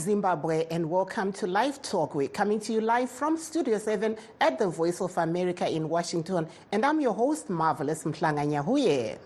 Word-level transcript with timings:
Zimbabwe, 0.00 0.64
and 0.70 0.88
welcome 0.88 1.30
to 1.34 1.46
Live 1.46 1.82
Talk. 1.82 2.14
We're 2.14 2.28
coming 2.28 2.58
to 2.60 2.72
you 2.72 2.80
live 2.80 3.10
from 3.10 3.36
Studio 3.36 3.76
7 3.76 4.16
at 4.40 4.58
the 4.58 4.66
Voice 4.66 5.02
of 5.02 5.16
America 5.18 5.68
in 5.68 5.90
Washington. 5.90 6.48
And 6.72 6.86
I'm 6.86 7.02
your 7.02 7.12
host, 7.12 7.50
Marvelous 7.50 8.04
Mhlanga 8.04 9.18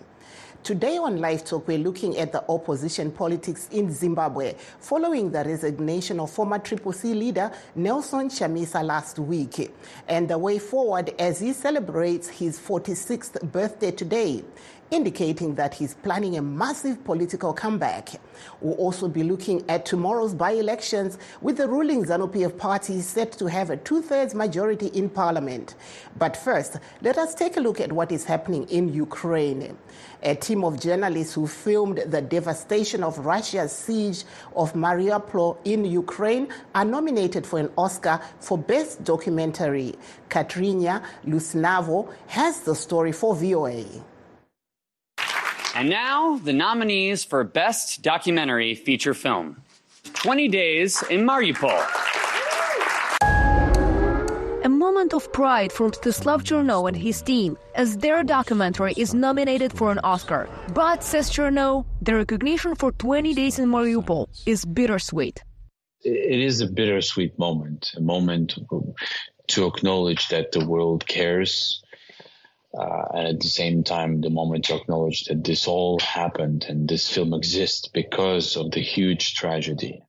Today 0.64 0.96
on 0.96 1.18
Live 1.18 1.44
Talk, 1.44 1.68
we're 1.68 1.78
looking 1.78 2.16
at 2.18 2.32
the 2.32 2.42
opposition 2.50 3.12
politics 3.12 3.68
in 3.70 3.92
Zimbabwe 3.92 4.54
following 4.80 5.30
the 5.30 5.44
resignation 5.44 6.18
of 6.18 6.30
former 6.30 6.58
Triple 6.58 6.92
C 6.92 7.12
leader 7.12 7.52
Nelson 7.74 8.28
Chamisa 8.30 8.82
last 8.82 9.18
week 9.18 9.70
and 10.08 10.26
the 10.28 10.38
way 10.38 10.58
forward 10.58 11.14
as 11.18 11.38
he 11.38 11.52
celebrates 11.52 12.28
his 12.28 12.58
46th 12.58 13.52
birthday 13.52 13.90
today 13.90 14.42
indicating 14.94 15.56
that 15.56 15.74
he's 15.74 15.94
planning 15.94 16.36
a 16.36 16.42
massive 16.42 17.02
political 17.04 17.52
comeback. 17.52 18.10
We'll 18.60 18.74
also 18.74 19.08
be 19.08 19.24
looking 19.24 19.68
at 19.68 19.84
tomorrow's 19.84 20.34
by 20.34 20.52
elections 20.52 21.18
with 21.40 21.56
the 21.56 21.66
ruling 21.66 22.04
ZANU 22.04 22.30
PF 22.32 22.56
party 22.56 23.00
set 23.00 23.32
to 23.32 23.46
have 23.46 23.70
a 23.70 23.76
two 23.76 24.00
thirds 24.00 24.36
majority 24.36 24.86
in 24.86 25.10
parliament. 25.10 25.74
But 26.16 26.36
first, 26.36 26.78
let 27.02 27.18
us 27.18 27.34
take 27.34 27.56
a 27.56 27.60
look 27.60 27.80
at 27.80 27.92
what 27.92 28.12
is 28.12 28.24
happening 28.24 28.68
in 28.68 28.94
Ukraine. 28.94 29.76
A 30.22 30.36
team 30.36 30.62
of 30.62 30.80
journalists 30.80 31.34
who 31.34 31.48
filmed 31.48 31.98
the 31.98 32.22
devastation 32.22 33.02
of 33.02 33.18
Russia's 33.18 33.72
siege 33.72 34.24
of 34.54 34.74
Mariupol 34.74 35.58
in 35.64 35.84
Ukraine 35.84 36.48
are 36.74 36.84
nominated 36.84 37.44
for 37.44 37.58
an 37.58 37.70
Oscar 37.76 38.20
for 38.38 38.56
Best 38.56 39.02
Documentary. 39.02 39.96
Katrina 40.28 41.02
Lisunova 41.26 42.14
has 42.28 42.60
the 42.60 42.76
story 42.76 43.10
for 43.10 43.34
VOA. 43.34 43.84
And 45.76 45.88
now, 45.88 46.36
the 46.36 46.52
nominees 46.52 47.24
for 47.24 47.42
Best 47.42 48.00
Documentary 48.02 48.76
Feature 48.76 49.12
Film 49.12 49.60
20 50.12 50.46
Days 50.46 51.02
in 51.10 51.26
Mariupol. 51.26 51.84
A 54.62 54.68
moment 54.68 55.12
of 55.12 55.32
pride 55.32 55.72
for 55.72 55.90
Mstislav 55.90 56.44
Chernov 56.44 56.86
and 56.86 56.96
his 56.96 57.22
team, 57.22 57.58
as 57.74 57.96
their 57.96 58.22
documentary 58.22 58.94
is 58.96 59.14
nominated 59.14 59.72
for 59.72 59.90
an 59.90 59.98
Oscar. 60.04 60.48
But, 60.72 61.02
says 61.02 61.28
Chernov, 61.28 61.86
the 62.00 62.14
recognition 62.14 62.76
for 62.76 62.92
20 62.92 63.34
Days 63.34 63.58
in 63.58 63.68
Mariupol 63.68 64.28
is 64.46 64.64
bittersweet. 64.64 65.42
It 66.02 66.38
is 66.38 66.60
a 66.60 66.68
bittersweet 66.68 67.36
moment, 67.36 67.90
a 67.96 68.00
moment 68.00 68.54
to 69.48 69.66
acknowledge 69.66 70.28
that 70.28 70.52
the 70.52 70.64
world 70.64 71.04
cares 71.08 71.83
uh, 72.78 73.04
and 73.14 73.28
at 73.28 73.40
the 73.40 73.48
same 73.48 73.84
time, 73.84 74.20
the 74.20 74.30
moment 74.30 74.64
to 74.64 74.76
acknowledge 74.76 75.24
that 75.24 75.44
this 75.44 75.68
all 75.68 75.98
happened 76.00 76.66
and 76.68 76.88
this 76.88 77.08
film 77.08 77.32
exists 77.32 77.88
because 77.88 78.56
of 78.56 78.70
the 78.72 78.80
huge 78.80 79.34
tragedy. 79.34 80.02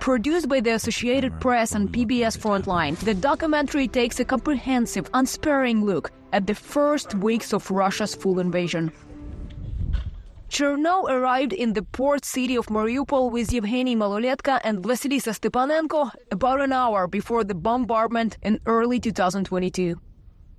Produced 0.00 0.48
by 0.48 0.60
the 0.60 0.74
Associated 0.74 1.38
Press 1.40 1.72
and 1.72 1.92
PBS 1.92 2.38
Frontline, 2.38 2.96
the 3.00 3.14
documentary 3.14 3.88
takes 3.88 4.20
a 4.20 4.24
comprehensive, 4.24 5.10
unsparing 5.12 5.84
look 5.84 6.12
at 6.32 6.46
the 6.46 6.54
first 6.54 7.14
weeks 7.14 7.52
of 7.52 7.70
Russia's 7.70 8.14
full 8.14 8.38
invasion. 8.38 8.92
Chernov 10.48 11.10
arrived 11.10 11.52
in 11.52 11.74
the 11.74 11.82
port 11.82 12.24
city 12.24 12.56
of 12.56 12.66
Mariupol 12.68 13.30
with 13.30 13.52
Yevgeny 13.52 13.94
Maloletka 13.94 14.60
and 14.64 14.82
Vasilisa 14.82 15.34
Stepanenko 15.38 16.10
about 16.30 16.62
an 16.62 16.72
hour 16.72 17.06
before 17.06 17.44
the 17.44 17.54
bombardment 17.54 18.38
in 18.42 18.58
early 18.64 18.98
2022. 18.98 20.00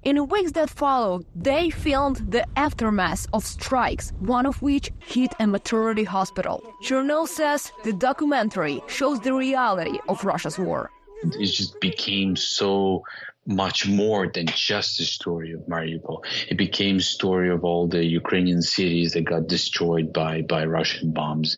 In 0.04 0.28
weeks 0.30 0.54
that 0.54 0.70
followed, 0.70 1.26
they 1.36 1.70
filmed 1.70 2.32
the 2.32 2.46
aftermath 2.56 3.28
of 3.34 3.44
strikes, 3.44 4.14
one 4.20 4.46
of 4.46 4.62
which 4.62 4.92
hit 5.00 5.34
a 5.42 5.46
maternity 5.46 6.06
hospital. 6.06 6.64
Chernov 6.82 7.28
says 7.28 7.74
the 7.84 7.92
documentary 7.92 8.82
shows 8.88 9.20
the 9.20 9.34
reality 9.34 10.00
of 10.08 10.24
Russia's 10.24 10.58
war. 10.58 10.90
It 11.24 11.48
just 11.48 11.82
became 11.82 12.38
so 12.38 13.04
much 13.46 13.90
more 13.90 14.28
than 14.28 14.46
just 14.46 14.98
the 14.98 15.04
story 15.04 15.52
of 15.52 15.60
Mariupol. 15.68 16.24
It 16.48 16.58
became 16.58 17.02
story 17.02 17.50
of 17.50 17.66
all 17.66 17.88
the 17.88 18.06
Ukrainian 18.06 18.62
cities 18.62 19.12
that 19.14 19.26
got 19.26 19.48
destroyed 19.48 20.14
by, 20.14 20.44
by 20.44 20.66
Russian 20.66 21.12
bombs. 21.12 21.58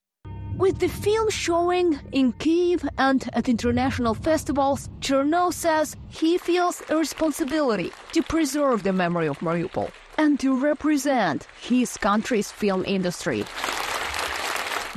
With 0.57 0.79
the 0.79 0.89
film 0.89 1.29
showing 1.29 1.99
in 2.11 2.33
Kiev 2.33 2.87
and 2.97 3.27
at 3.33 3.49
international 3.49 4.13
festivals, 4.13 4.89
Chernov 4.99 5.53
says 5.53 5.95
he 6.09 6.37
feels 6.37 6.83
a 6.89 6.97
responsibility 6.97 7.91
to 8.13 8.21
preserve 8.21 8.83
the 8.83 8.93
memory 8.93 9.27
of 9.27 9.39
Mariupol 9.39 9.91
and 10.17 10.39
to 10.39 10.55
represent 10.55 11.47
his 11.61 11.97
country's 11.97 12.51
film 12.51 12.85
industry. 12.85 13.45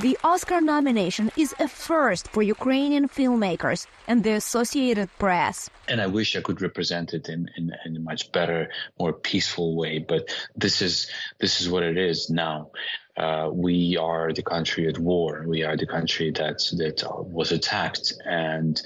The 0.01 0.17
Oscar 0.25 0.59
nomination 0.59 1.31
is 1.37 1.55
a 1.57 1.69
first 1.69 2.27
for 2.27 2.43
Ukrainian 2.43 3.07
filmmakers 3.07 3.87
and 4.09 4.25
the 4.25 4.33
Associated 4.33 5.09
Press. 5.17 5.69
And 5.87 6.01
I 6.01 6.07
wish 6.07 6.35
I 6.35 6.41
could 6.41 6.61
represent 6.61 7.13
it 7.13 7.29
in, 7.29 7.49
in, 7.55 7.71
in, 7.85 7.95
a 7.95 7.99
much 7.99 8.29
better, 8.33 8.69
more 8.99 9.13
peaceful 9.13 9.73
way. 9.77 9.99
But 9.99 10.35
this 10.53 10.81
is 10.81 11.09
this 11.39 11.61
is 11.61 11.69
what 11.69 11.83
it 11.83 11.97
is 11.97 12.29
now. 12.29 12.71
Uh, 13.17 13.49
we 13.51 13.97
are 13.97 14.33
the 14.33 14.43
country 14.43 14.87
at 14.87 14.99
war. 14.99 15.45
We 15.47 15.63
are 15.63 15.77
the 15.77 15.85
country 15.85 16.31
that 16.31 16.59
that 16.77 17.03
was 17.37 17.51
attacked, 17.51 18.13
and 18.25 18.81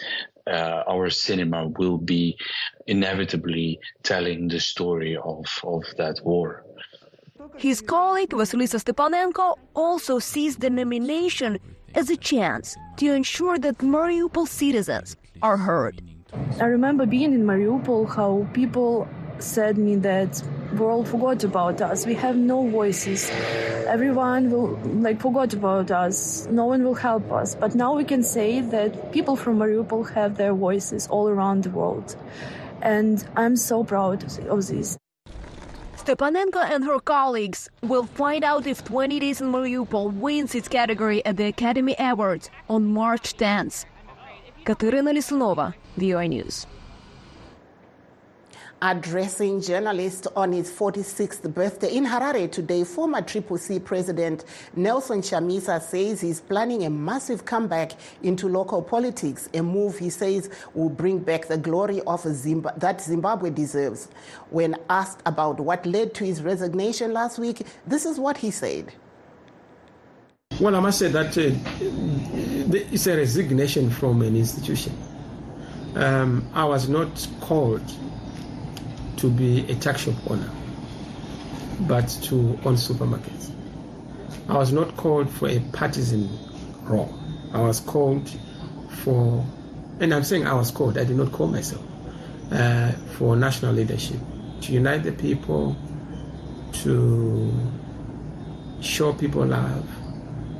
uh, 0.46 0.84
our 0.88 1.10
cinema 1.10 1.68
will 1.68 1.98
be 1.98 2.38
inevitably 2.86 3.80
telling 4.04 4.48
the 4.48 4.60
story 4.60 5.18
of 5.18 5.46
of 5.64 5.84
that 5.98 6.20
war. 6.24 6.64
His 7.58 7.82
colleague 7.82 8.32
Vasilisa 8.32 8.80
Stepanenko 8.80 9.56
also 9.74 10.20
sees 10.20 10.58
the 10.58 10.70
nomination 10.70 11.58
as 11.96 12.10
a 12.10 12.18
chance 12.18 12.78
to 12.98 13.12
ensure 13.12 13.58
that 13.58 13.80
Mariupol 13.80 14.48
citizens 14.48 15.16
are 15.42 15.58
heard. 15.58 16.02
I 16.60 16.66
remember 16.66 17.06
being 17.06 17.34
in 17.34 17.44
Mariupol, 17.46 18.16
how 18.16 18.48
people 18.54 19.08
said 19.40 19.78
me 19.78 19.96
that 19.98 20.42
world 20.74 21.08
forgot 21.08 21.44
about 21.44 21.82
us. 21.82 22.06
We 22.06 22.14
have 22.16 22.36
no 22.36 22.68
voices. 22.68 23.30
Everyone 23.88 24.50
will 24.52 24.80
like 25.02 25.20
forgot 25.20 25.54
about 25.54 25.92
us. 25.92 26.48
No 26.52 26.66
one 26.66 26.84
will 26.84 26.96
help 26.96 27.32
us. 27.32 27.56
But 27.56 27.76
now 27.76 27.96
we 27.96 28.04
can 28.04 28.24
say 28.24 28.62
that 28.62 29.12
people 29.12 29.36
from 29.36 29.60
Mariupol 29.60 30.14
have 30.14 30.38
their 30.38 30.54
voices 30.54 31.08
all 31.08 31.28
around 31.28 31.64
the 31.64 31.70
world. 31.72 32.16
And 32.82 33.26
I'm 33.36 33.56
so 33.56 33.84
proud 33.84 34.24
of 34.48 34.68
this. 34.68 34.98
Stepanenko 35.98 36.64
and 36.64 36.84
her 36.86 37.00
colleagues 37.00 37.70
will 37.84 38.06
find 38.06 38.44
out 38.44 38.66
if 38.66 38.84
20 38.86 39.20
Days 39.20 39.42
in 39.42 39.52
Mariupol 39.52 40.14
wins 40.14 40.56
its 40.56 40.68
category 40.68 41.24
at 41.26 41.38
the 41.38 41.46
Academy 41.46 41.96
Awards 42.00 42.50
on 42.70 42.86
March 42.86 43.36
10th. 43.38 43.86
Katerina 44.66 45.12
Lisunova, 45.12 45.74
VOA 45.98 46.28
News. 46.28 46.66
Addressing 48.82 49.60
journalists 49.60 50.26
on 50.38 50.54
his 50.54 50.72
46th 50.72 51.54
birthday 51.54 51.94
in 51.94 52.06
Harare 52.06 52.50
today, 52.50 52.86
former 52.86 53.22
Triple 53.22 53.58
C 53.58 53.78
president 53.78 54.46
Nelson 54.74 55.20
Chamisa 55.20 55.82
says 55.82 56.22
he's 56.22 56.40
planning 56.40 56.86
a 56.86 56.90
massive 56.90 57.44
comeback 57.44 57.92
into 58.24 58.48
local 58.48 58.82
politics, 58.82 59.50
a 59.54 59.62
move 59.62 60.00
he 60.00 60.10
says 60.10 60.50
will 60.74 60.88
bring 60.88 61.20
back 61.20 61.50
the 61.50 61.58
glory 61.58 62.00
of 62.08 62.22
Zimbabwe, 62.22 62.80
that 62.80 63.02
Zimbabwe 63.02 63.50
deserves. 63.50 64.08
When 64.50 64.78
asked 64.90 65.22
about 65.26 65.60
what 65.60 65.86
led 65.86 66.14
to 66.14 66.24
his 66.24 66.42
resignation 66.42 67.12
last 67.12 67.38
week, 67.38 67.68
this 67.86 68.06
is 68.06 68.18
what 68.18 68.38
he 68.38 68.50
said. 68.50 68.94
Well, 70.62 70.78
I 70.78 70.80
must 70.80 71.00
say 71.00 71.10
that 71.10 71.38
uh, 71.38 71.52
it's 72.72 73.08
a 73.08 73.18
resignation 73.18 73.90
from 73.90 74.22
an 74.22 74.38
institution. 74.38 74.98
Um, 75.96 76.48
I 76.54 76.64
was 76.64 76.88
not 76.88 77.28
called 77.42 77.84
to 79.20 79.30
be 79.30 79.70
a 79.70 79.76
tuck 79.76 79.98
shop 79.98 80.16
owner, 80.30 80.50
but 81.82 82.08
to 82.24 82.36
own 82.66 82.76
supermarkets. 82.76 83.52
I 84.48 84.58
was 84.58 84.72
not 84.72 84.96
called 84.98 85.30
for 85.30 85.48
a 85.48 85.60
partisan 85.74 86.30
role. 86.84 87.14
I 87.54 87.62
was 87.62 87.80
called 87.80 88.30
for, 89.04 89.46
and 90.00 90.14
I'm 90.14 90.24
saying 90.24 90.48
I 90.48 90.54
was 90.54 90.72
called, 90.72 90.98
I 90.98 91.04
did 91.04 91.18
not 91.18 91.32
call 91.32 91.48
myself, 91.48 91.84
uh, 92.52 92.92
for 93.18 93.36
national 93.36 93.74
leadership, 93.74 94.20
to 94.62 94.72
unite 94.72 95.04
the 95.04 95.12
people, 95.12 95.76
to 96.84 97.54
show 98.82 99.14
people 99.14 99.46
love, 99.46 99.88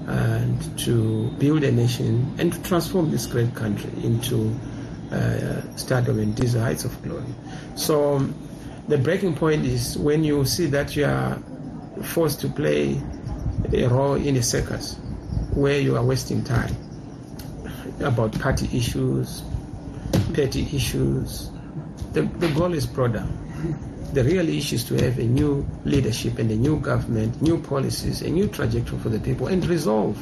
and 0.08 0.78
to 0.80 1.30
build 1.38 1.64
a 1.64 1.72
nation 1.72 2.36
and 2.40 2.52
to 2.52 2.62
transform 2.64 3.12
this 3.12 3.28
great 3.28 3.54
country 3.54 3.92
into 4.04 4.56
uh, 5.12 5.62
stardom 5.76 6.20
and 6.20 6.36
these 6.36 6.54
heights 6.54 6.84
of 6.84 7.02
glory. 7.04 7.24
So 7.76 8.28
the 8.90 8.98
breaking 8.98 9.36
point 9.36 9.66
is 9.66 9.98
when 9.98 10.24
you 10.24 10.44
see 10.46 10.66
that 10.66 10.96
you 10.96 11.06
are 11.06 11.38
forced 12.04 12.42
to 12.42 12.50
play 12.50 13.00
a 13.72 13.88
role 13.88 14.16
in 14.16 14.36
a 14.36 14.42
circus 14.44 14.96
where 15.54 15.80
you 15.80 15.96
are 15.96 16.04
wasting 16.04 16.44
time 16.44 16.76
about 18.02 18.32
party 18.40 18.68
issues, 18.76 19.44
petty 20.34 20.62
issues. 20.76 21.52
The, 22.14 22.24
the 22.24 22.50
goal 22.54 22.74
is 22.74 22.88
broader. 22.88 23.28
The 24.14 24.24
real 24.24 24.50
issue 24.50 24.76
is 24.76 24.84
to 24.86 24.96
have 25.04 25.20
a 25.20 25.24
new 25.24 25.68
leadership 25.86 26.40
and 26.40 26.50
a 26.50 26.56
new 26.56 26.80
government, 26.80 27.40
new 27.44 27.60
policies, 27.60 28.22
a 28.24 28.30
new 28.30 28.48
trajectory 28.48 28.98
for 28.98 29.10
the 29.10 29.20
people, 29.20 29.48
and 29.48 29.64
resolve 29.68 30.18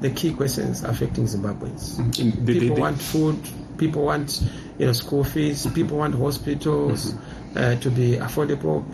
the 0.00 0.10
key 0.10 0.32
questions 0.32 0.82
affecting 0.82 1.24
Zimbabweans. 1.26 1.96
Mm, 1.98 2.44
they- 2.46 2.54
people 2.54 2.74
they- 2.76 2.82
want 2.82 3.00
food, 3.00 3.38
people 3.78 4.04
want 4.04 4.42
you 4.78 4.86
know 4.86 4.92
school 4.92 5.22
fees, 5.22 5.66
people 5.74 5.98
want 5.98 6.14
hospitals 6.14 7.14
uh, 7.56 7.76
to 7.76 7.90
be 7.90 8.12
affordable, 8.12 8.84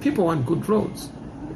people 0.00 0.26
want 0.26 0.46
good 0.46 0.68
roads, 0.68 1.10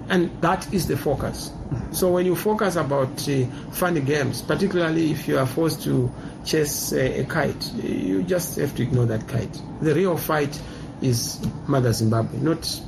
and 0.08 0.30
that 0.42 0.72
is 0.72 0.86
the 0.86 0.96
focus. 0.96 1.52
So 1.92 2.10
when 2.10 2.26
you 2.26 2.36
focus 2.36 2.76
about 2.76 3.28
uh, 3.28 3.46
funny 3.72 4.00
games, 4.00 4.42
particularly 4.42 5.10
if 5.10 5.26
you 5.28 5.38
are 5.38 5.46
forced 5.46 5.82
to 5.84 6.10
chase 6.44 6.92
a, 6.92 7.20
a 7.20 7.24
kite, 7.24 7.72
you 7.74 8.22
just 8.22 8.56
have 8.58 8.74
to 8.76 8.82
ignore 8.82 9.06
that 9.06 9.26
kite. 9.28 9.60
The 9.80 9.94
real 9.94 10.16
fight 10.16 10.60
is 11.00 11.40
Mother 11.66 11.92
Zimbabwe, 11.92 12.38
not 12.40 12.80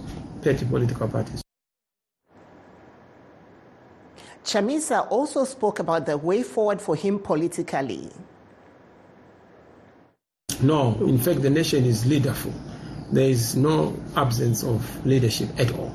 petty 0.42 0.66
political 0.66 1.08
parties. 1.08 1.42
Chamisa 4.44 5.10
also 5.10 5.44
spoke 5.44 5.78
about 5.78 6.04
the 6.04 6.18
way 6.18 6.42
forward 6.42 6.80
for 6.80 6.94
him 6.94 7.18
politically. 7.18 8.10
No, 10.62 10.94
in 11.00 11.18
fact, 11.18 11.42
the 11.42 11.50
nation 11.50 11.84
is 11.84 12.06
leaderful. 12.06 12.52
There 13.12 13.28
is 13.28 13.56
no 13.56 13.96
absence 14.16 14.62
of 14.62 15.06
leadership 15.06 15.48
at 15.58 15.72
all. 15.72 15.94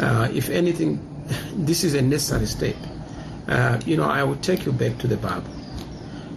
Uh, 0.00 0.28
if 0.32 0.48
anything, 0.50 1.00
this 1.54 1.84
is 1.84 1.94
a 1.94 2.02
necessary 2.02 2.46
step. 2.46 2.76
Uh, 3.46 3.80
you 3.86 3.96
know, 3.96 4.04
I 4.04 4.22
will 4.24 4.36
take 4.36 4.66
you 4.66 4.72
back 4.72 4.98
to 4.98 5.06
the 5.06 5.16
Bible. 5.16 5.50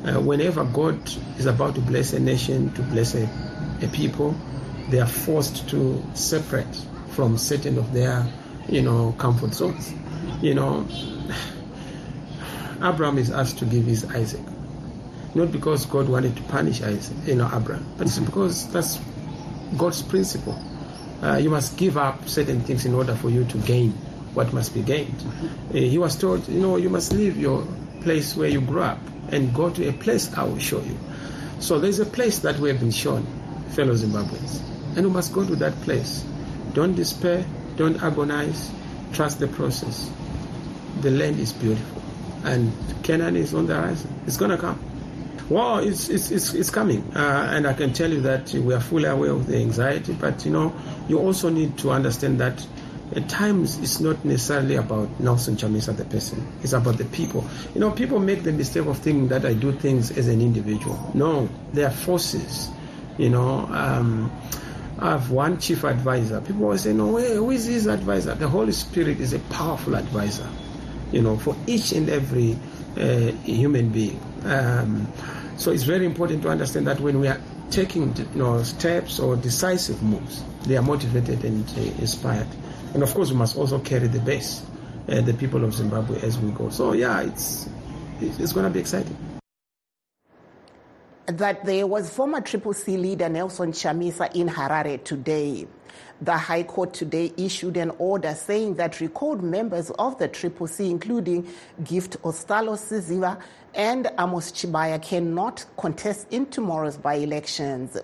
Uh, 0.06 0.19
whenever 0.19 0.63
God 0.63 1.00
is 1.38 1.45
about 1.45 1.75
to 1.75 1.81
bless 1.81 2.13
a 2.13 2.19
nation, 2.19 2.71
to 2.73 2.81
bless 2.83 3.13
a, 3.15 3.29
a 3.81 3.88
people, 3.89 4.35
they 4.89 5.00
are 5.00 5.07
forced 5.07 5.69
to 5.69 6.03
separate 6.13 6.75
from 7.09 7.38
certain 7.38 7.77
of 7.77 7.94
their, 7.94 8.25
you 8.68 8.81
know, 8.81 9.13
comfort 9.18 9.53
zones. 9.53 9.94
You 10.41 10.56
know, 10.56 10.88
Abraham 12.83 13.18
is 13.18 13.29
asked 13.31 13.59
to 13.59 13.65
give 13.65 13.85
his 13.85 14.06
Isaac 14.06 14.41
not 15.33 15.51
because 15.51 15.85
God 15.85 16.09
wanted 16.09 16.35
to 16.35 16.44
punish 16.44 16.81
Isaac, 16.81 17.15
you 17.25 17.35
know, 17.35 17.50
Abraham, 17.53 17.85
but 17.97 18.07
it's 18.07 18.19
because 18.19 18.68
that's 18.71 19.00
God's 19.77 20.01
principle. 20.01 20.59
Uh, 21.21 21.38
you 21.38 21.50
must 21.50 21.77
give 21.77 21.97
up 21.97 22.27
certain 22.27 22.62
things 22.62 22.85
in 22.85 22.94
order 22.94 23.15
for 23.15 23.29
you 23.29 23.45
to 23.45 23.57
gain 23.59 23.91
what 24.33 24.51
must 24.53 24.73
be 24.73 24.81
gained. 24.81 25.23
Uh, 25.69 25.73
he 25.73 25.97
was 25.97 26.15
told, 26.15 26.47
you 26.47 26.59
know, 26.59 26.77
you 26.77 26.89
must 26.89 27.13
leave 27.13 27.38
your 27.38 27.65
place 28.01 28.35
where 28.35 28.50
you 28.50 28.62
grew 28.62 28.81
up 28.81 29.00
and 29.29 29.53
go 29.53 29.69
to 29.69 29.88
a 29.88 29.94
place 29.94 30.33
I 30.33 30.44
will 30.44 30.59
show 30.59 30.81
you. 30.81 30.97
So 31.59 31.79
there's 31.79 32.00
a 32.00 32.06
place 32.06 32.39
that 32.39 32.57
we 32.57 32.69
have 32.69 32.79
been 32.79 32.91
shown, 32.91 33.25
fellow 33.69 33.94
Zimbabweans, 33.94 34.62
and 34.97 35.06
we 35.06 35.12
must 35.12 35.31
go 35.31 35.45
to 35.45 35.56
that 35.57 35.73
place. 35.81 36.25
Don't 36.73 36.95
despair, 36.95 37.45
don't 37.75 38.01
agonize, 38.01 38.71
trust 39.13 39.39
the 39.39 39.47
process. 39.47 40.09
The 41.01 41.12
land 41.12 41.39
is 41.39 41.53
beautiful, 41.53 42.01
and 42.44 42.73
Canaan 43.03 43.35
is 43.35 43.53
on 43.53 43.68
the 43.68 43.75
horizon. 43.75 44.13
It's 44.25 44.38
going 44.38 44.51
to 44.51 44.57
come. 44.57 44.91
Well, 45.50 45.80
it's 45.80 46.10
it's 46.10 46.32
it's, 46.32 46.54
it's 46.54 46.70
coming, 46.70 47.04
uh, 47.16 47.50
and 47.52 47.68
I 47.68 47.74
can 47.74 47.94
tell 47.94 48.12
you 48.12 48.22
that 48.22 48.54
we 48.54 48.74
are 48.74 48.80
fully 48.80 49.06
aware 49.06 49.32
of 49.32 49.48
the 49.48 49.58
anxiety. 49.58 50.14
But 50.14 50.46
you 50.46 50.52
know, 50.52 50.74
you 51.08 51.20
also 51.20 51.50
need 51.50 51.78
to 51.80 51.92
understand 51.92 52.40
that 52.40 52.66
at 53.16 53.28
times 53.28 53.78
it's 53.80 54.00
not 54.00 54.24
necessarily 54.24 54.76
about 54.76 55.20
Nelson 55.20 55.56
Chamisa 55.58 55.96
the 55.96 56.06
person; 56.06 56.48
it's 56.64 56.74
about 56.74 56.98
the 56.98 57.06
people. 57.06 57.46
You 57.74 57.82
know, 57.82 57.92
people 57.92 58.20
make 58.20 58.44
the 58.44 58.54
mistake 58.54 58.86
of 58.86 58.98
thinking 59.00 59.28
that 59.30 59.46
I 59.46 59.54
do 59.54 59.72
things 59.74 60.12
as 60.18 60.28
an 60.28 60.42
individual. 60.42 61.12
No, 61.14 61.50
they 61.74 61.84
are 61.84 61.92
forces. 61.92 62.70
You 63.18 63.30
know. 63.30 63.68
Um, 63.72 64.32
I 65.00 65.10
have 65.12 65.32
one 65.32 65.58
chief 65.58 65.84
advisor. 65.84 66.40
People 66.42 66.66
always 66.66 66.82
say, 66.82 66.94
"No, 66.94 67.18
who 67.18 67.50
is 67.50 67.66
his 67.66 67.88
advisor?" 67.88 68.36
The 68.36 68.48
Holy 68.48 68.72
Spirit 68.72 69.20
is 69.20 69.34
a 69.34 69.40
powerful 69.40 69.96
advisor. 69.96 70.48
You 71.12 71.22
know, 71.24 71.38
for 71.38 71.56
each 71.66 71.92
and 71.92 72.08
every 72.08 72.56
uh, 72.98 73.32
human 73.44 73.90
being. 73.90 74.20
Um, 74.46 75.08
so 75.62 75.69
it's 75.69 75.84
very 75.84 76.08
important 76.08 76.42
to 76.42 76.50
understand 76.50 76.88
that 76.88 77.00
when 77.00 77.19
we 77.19 77.28
are 77.28 77.40
taking 77.69 78.16
you 78.18 78.25
know, 78.34 78.63
steps 78.63 79.19
or 79.19 79.36
decisive 79.36 80.02
moves, 80.02 80.44
they 80.63 80.75
are 80.75 80.81
motivated 80.81 81.46
and 81.46 81.69
uh, 81.78 81.81
inspired. 82.02 82.48
And 82.96 83.04
of 83.04 83.13
course, 83.13 83.30
we 83.30 83.38
must 83.38 83.56
also 83.56 83.78
carry 83.78 84.08
the 84.08 84.19
base, 84.22 84.66
uh, 85.08 85.22
the 85.22 85.36
people 85.36 85.63
of 85.63 85.75
Zimbabwe 85.75 86.19
as 86.22 86.40
we 86.40 86.50
go. 86.52 86.69
So 86.69 86.94
yeah, 86.94 87.22
it's 87.22 87.69
it's 88.19 88.54
going 88.54 88.66
to 88.66 88.72
be 88.72 88.80
exciting. 88.80 89.16
That 91.28 91.64
there 91.64 91.86
was 91.86 92.10
former 92.10 92.42
Triple 92.42 92.74
C 92.74 92.98
leader 92.98 93.30
Nelson 93.30 93.72
Chamisa 93.72 94.36
in 94.36 94.50
Harare 94.50 95.04
today. 95.04 95.68
The 96.22 96.38
High 96.38 96.64
Court 96.64 96.94
today 96.94 97.34
issued 97.38 97.78
an 97.78 97.92
order 97.98 98.34
saying 98.34 98.75
that 98.75 99.00
recalled 99.00 99.44
members 99.44 99.90
of 99.92 100.18
the 100.18 100.28
Triple 100.28 100.68
C, 100.68 100.90
including 100.90 101.48
Gift 101.84 102.22
Ostalo 102.22 102.78
Siziba 102.78 103.42
and 103.73 104.07
Amos 104.19 104.51
Chibaya, 104.51 105.01
cannot 105.01 105.65
contest 105.77 106.27
in 106.31 106.45
tomorrow's 106.47 106.97
by 106.97 107.15
elections. 107.15 107.97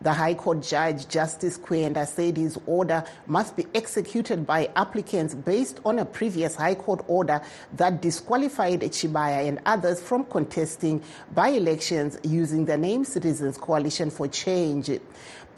The 0.00 0.12
High 0.12 0.34
Court 0.34 0.62
Judge 0.62 1.08
Justice 1.08 1.58
Kwenda 1.58 2.06
said 2.06 2.36
his 2.36 2.56
order 2.66 3.02
must 3.26 3.56
be 3.56 3.66
executed 3.74 4.46
by 4.46 4.70
applicants 4.76 5.34
based 5.34 5.80
on 5.84 5.98
a 5.98 6.04
previous 6.04 6.54
High 6.54 6.76
Court 6.76 7.04
order 7.08 7.42
that 7.76 8.00
disqualified 8.00 8.82
Chibaya 8.82 9.48
and 9.48 9.60
others 9.66 10.00
from 10.00 10.24
contesting 10.24 11.02
by 11.34 11.48
elections 11.48 12.16
using 12.22 12.64
the 12.64 12.76
name 12.76 13.04
Citizens 13.04 13.58
Coalition 13.58 14.10
for 14.10 14.28
Change 14.28 14.90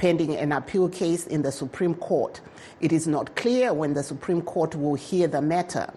pending 0.00 0.34
an 0.34 0.50
appeal 0.50 0.88
case 0.88 1.26
in 1.26 1.42
the 1.42 1.52
Supreme 1.52 1.94
Court. 1.94 2.40
It 2.80 2.90
is 2.90 3.06
not 3.06 3.36
clear 3.36 3.74
when 3.74 3.92
the 3.92 4.02
Supreme 4.02 4.40
Court 4.40 4.74
will 4.74 4.94
hear 4.94 5.28
the 5.28 5.42
matter. 5.42 5.92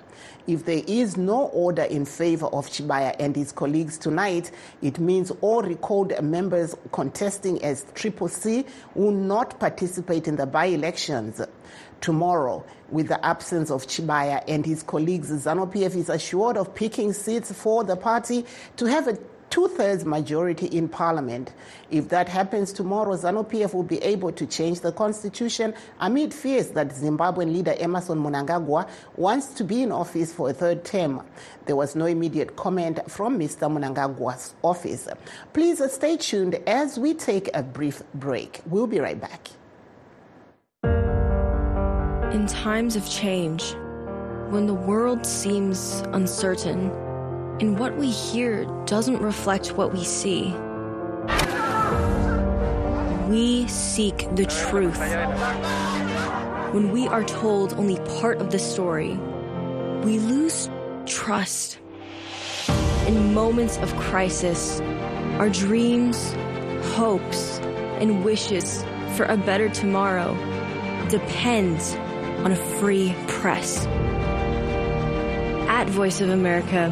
If 0.45 0.65
there 0.65 0.81
is 0.85 1.15
no 1.15 1.43
order 1.47 1.83
in 1.83 2.03
favor 2.03 2.47
of 2.47 2.67
Chibaya 2.67 3.15
and 3.17 3.33
his 3.33 3.53
colleagues 3.53 3.97
tonight, 3.97 4.51
it 4.81 4.99
means 4.99 5.31
all 5.39 5.61
recalled 5.61 6.21
members 6.21 6.75
contesting 6.91 7.63
as 7.63 7.85
Triple 7.95 8.27
C 8.27 8.65
will 8.93 9.11
not 9.11 9.57
participate 9.57 10.27
in 10.27 10.35
the 10.35 10.45
by 10.45 10.65
elections. 10.65 11.41
Tomorrow, 12.01 12.65
with 12.89 13.07
the 13.07 13.25
absence 13.25 13.71
of 13.71 13.87
Chibaya 13.87 14.43
and 14.49 14.65
his 14.65 14.83
colleagues, 14.83 15.31
ZANU 15.31 15.71
PF 15.71 15.95
is 15.95 16.09
assured 16.09 16.57
of 16.57 16.75
picking 16.75 17.13
seats 17.13 17.53
for 17.53 17.85
the 17.85 17.95
party 17.95 18.45
to 18.75 18.85
have 18.85 19.07
a 19.07 19.17
two 19.53 19.67
thirds 19.67 20.03
majority 20.03 20.65
in 20.65 20.89
parliament. 20.89 21.53
If 21.91 22.09
that 22.09 22.27
happens 22.27 22.73
tomorrow, 22.73 23.15
ZANU 23.15 23.47
PF 23.51 23.75
will 23.75 23.83
be 23.83 23.99
able 23.99 24.31
to 24.31 24.47
change 24.47 24.79
the 24.79 24.91
constitution 24.91 25.75
amid 25.99 26.33
fears 26.33 26.69
that 26.69 26.89
Zimbabwean 26.89 27.53
leader 27.53 27.75
Emmerson 27.77 28.17
Mnangagwa 28.17 28.89
wants 29.15 29.53
to 29.53 29.63
be 29.63 29.83
in 29.83 29.91
office 29.91 30.33
for 30.33 30.49
a 30.49 30.53
third 30.53 30.83
term. 30.83 31.21
There 31.67 31.75
was 31.75 31.95
no 31.95 32.07
immediate 32.07 32.55
comment 32.55 32.99
from 33.11 33.37
Mr. 33.37 33.69
Mnangagwa's 33.69 34.55
office. 34.63 35.07
Please 35.53 35.79
stay 35.93 36.17
tuned 36.17 36.55
as 36.65 36.97
we 36.97 37.13
take 37.13 37.51
a 37.53 37.61
brief 37.61 38.01
break. 38.15 38.59
We'll 38.65 38.87
be 38.87 39.01
right 39.01 39.21
back. 39.21 39.49
In 42.33 42.47
times 42.47 42.95
of 42.95 43.07
change, 43.07 43.75
when 44.49 44.65
the 44.65 44.73
world 44.73 45.27
seems 45.27 46.01
uncertain, 46.07 46.89
and 47.59 47.77
what 47.79 47.95
we 47.97 48.09
hear 48.09 48.65
doesn't 48.85 49.21
reflect 49.21 49.77
what 49.77 49.93
we 49.93 50.03
see. 50.03 50.53
We 53.29 53.67
seek 53.67 54.27
the 54.35 54.45
truth. 54.45 54.99
When 56.73 56.91
we 56.91 57.07
are 57.07 57.23
told 57.23 57.73
only 57.73 57.97
part 58.19 58.39
of 58.39 58.51
the 58.51 58.59
story, 58.59 59.15
we 60.03 60.19
lose 60.19 60.69
trust. 61.05 61.77
In 63.07 63.33
moments 63.33 63.77
of 63.77 63.95
crisis, 63.97 64.81
our 65.39 65.49
dreams, 65.49 66.33
hopes, 66.95 67.59
and 67.99 68.25
wishes 68.25 68.83
for 69.15 69.25
a 69.25 69.37
better 69.37 69.69
tomorrow 69.69 70.33
depends 71.09 71.95
on 72.43 72.51
a 72.51 72.55
free 72.55 73.15
press. 73.27 73.85
At 75.67 75.87
Voice 75.89 76.21
of 76.21 76.29
America, 76.29 76.91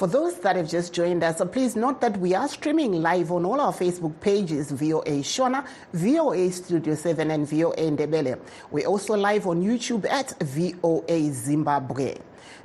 For 0.00 0.06
those 0.06 0.36
that 0.40 0.56
have 0.56 0.66
just 0.66 0.94
joined 0.94 1.22
us, 1.22 1.42
please 1.52 1.76
note 1.76 2.00
that 2.00 2.16
we 2.16 2.34
are 2.34 2.48
streaming 2.48 3.02
live 3.02 3.30
on 3.30 3.44
all 3.44 3.60
our 3.60 3.70
Facebook 3.70 4.18
pages, 4.18 4.70
VOA 4.70 5.20
Shona, 5.20 5.66
VOA 5.92 6.50
Studio 6.50 6.94
7, 6.94 7.30
and 7.30 7.46
VOA 7.46 7.76
Ndebele. 7.76 8.40
We're 8.70 8.86
also 8.86 9.14
live 9.14 9.46
on 9.46 9.62
YouTube 9.62 10.06
at 10.08 10.30
VOA 10.42 11.30
Zimbabwe. 11.30 12.16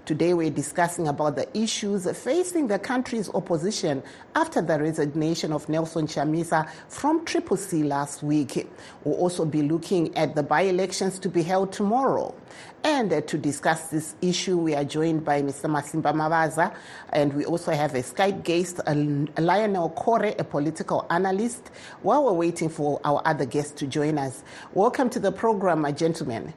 Today 0.06 0.36
we're 0.36 0.52
discussing 0.52 1.08
about 1.08 1.36
the 1.36 1.48
issues 1.58 2.06
facing 2.16 2.68
the 2.68 2.78
country's 2.78 3.28
opposition 3.34 4.04
after 4.36 4.62
the 4.62 4.80
resignation 4.80 5.52
of 5.52 5.68
Nelson 5.68 6.06
Chamisa 6.06 6.70
from 6.90 7.26
Triple 7.26 7.58
C 7.58 7.82
last 7.82 8.22
week. 8.22 8.70
We'll 9.04 9.16
also 9.16 9.46
be 9.46 9.64
looking 9.64 10.16
at 10.16 10.36
the 10.36 10.44
by-elections 10.44 11.18
to 11.18 11.28
be 11.28 11.42
held 11.42 11.74
tomorrow. 11.74 12.36
And 12.84 13.12
uh, 13.12 13.22
to 13.22 13.38
discuss 13.40 13.88
this 13.88 14.14
issue, 14.22 14.60
we 14.60 14.76
are 14.76 14.84
joined 14.84 15.26
by 15.26 15.42
Mr. 15.42 15.68
Masimba 15.68 16.14
Mavaza, 16.14 16.76
and 17.10 17.34
we 17.34 17.44
also 17.44 17.72
have 17.72 17.96
a 17.96 18.04
Skype 18.04 18.44
guest, 18.44 18.82
uh, 18.86 18.94
Lionel 19.42 19.90
Kore, 19.90 20.36
a 20.38 20.44
political 20.44 21.08
analyst, 21.10 21.72
while 22.04 22.26
we're 22.26 22.34
waiting 22.34 22.70
for 22.70 23.02
our 23.04 23.24
other 23.26 23.46
guests 23.48 23.72
to 23.80 23.88
join 23.88 24.20
us. 24.20 24.44
Welcome 24.76 25.10
to 25.10 25.20
the 25.20 25.32
program, 25.32 25.82
my 25.82 25.92
gentlemen. 25.92 26.54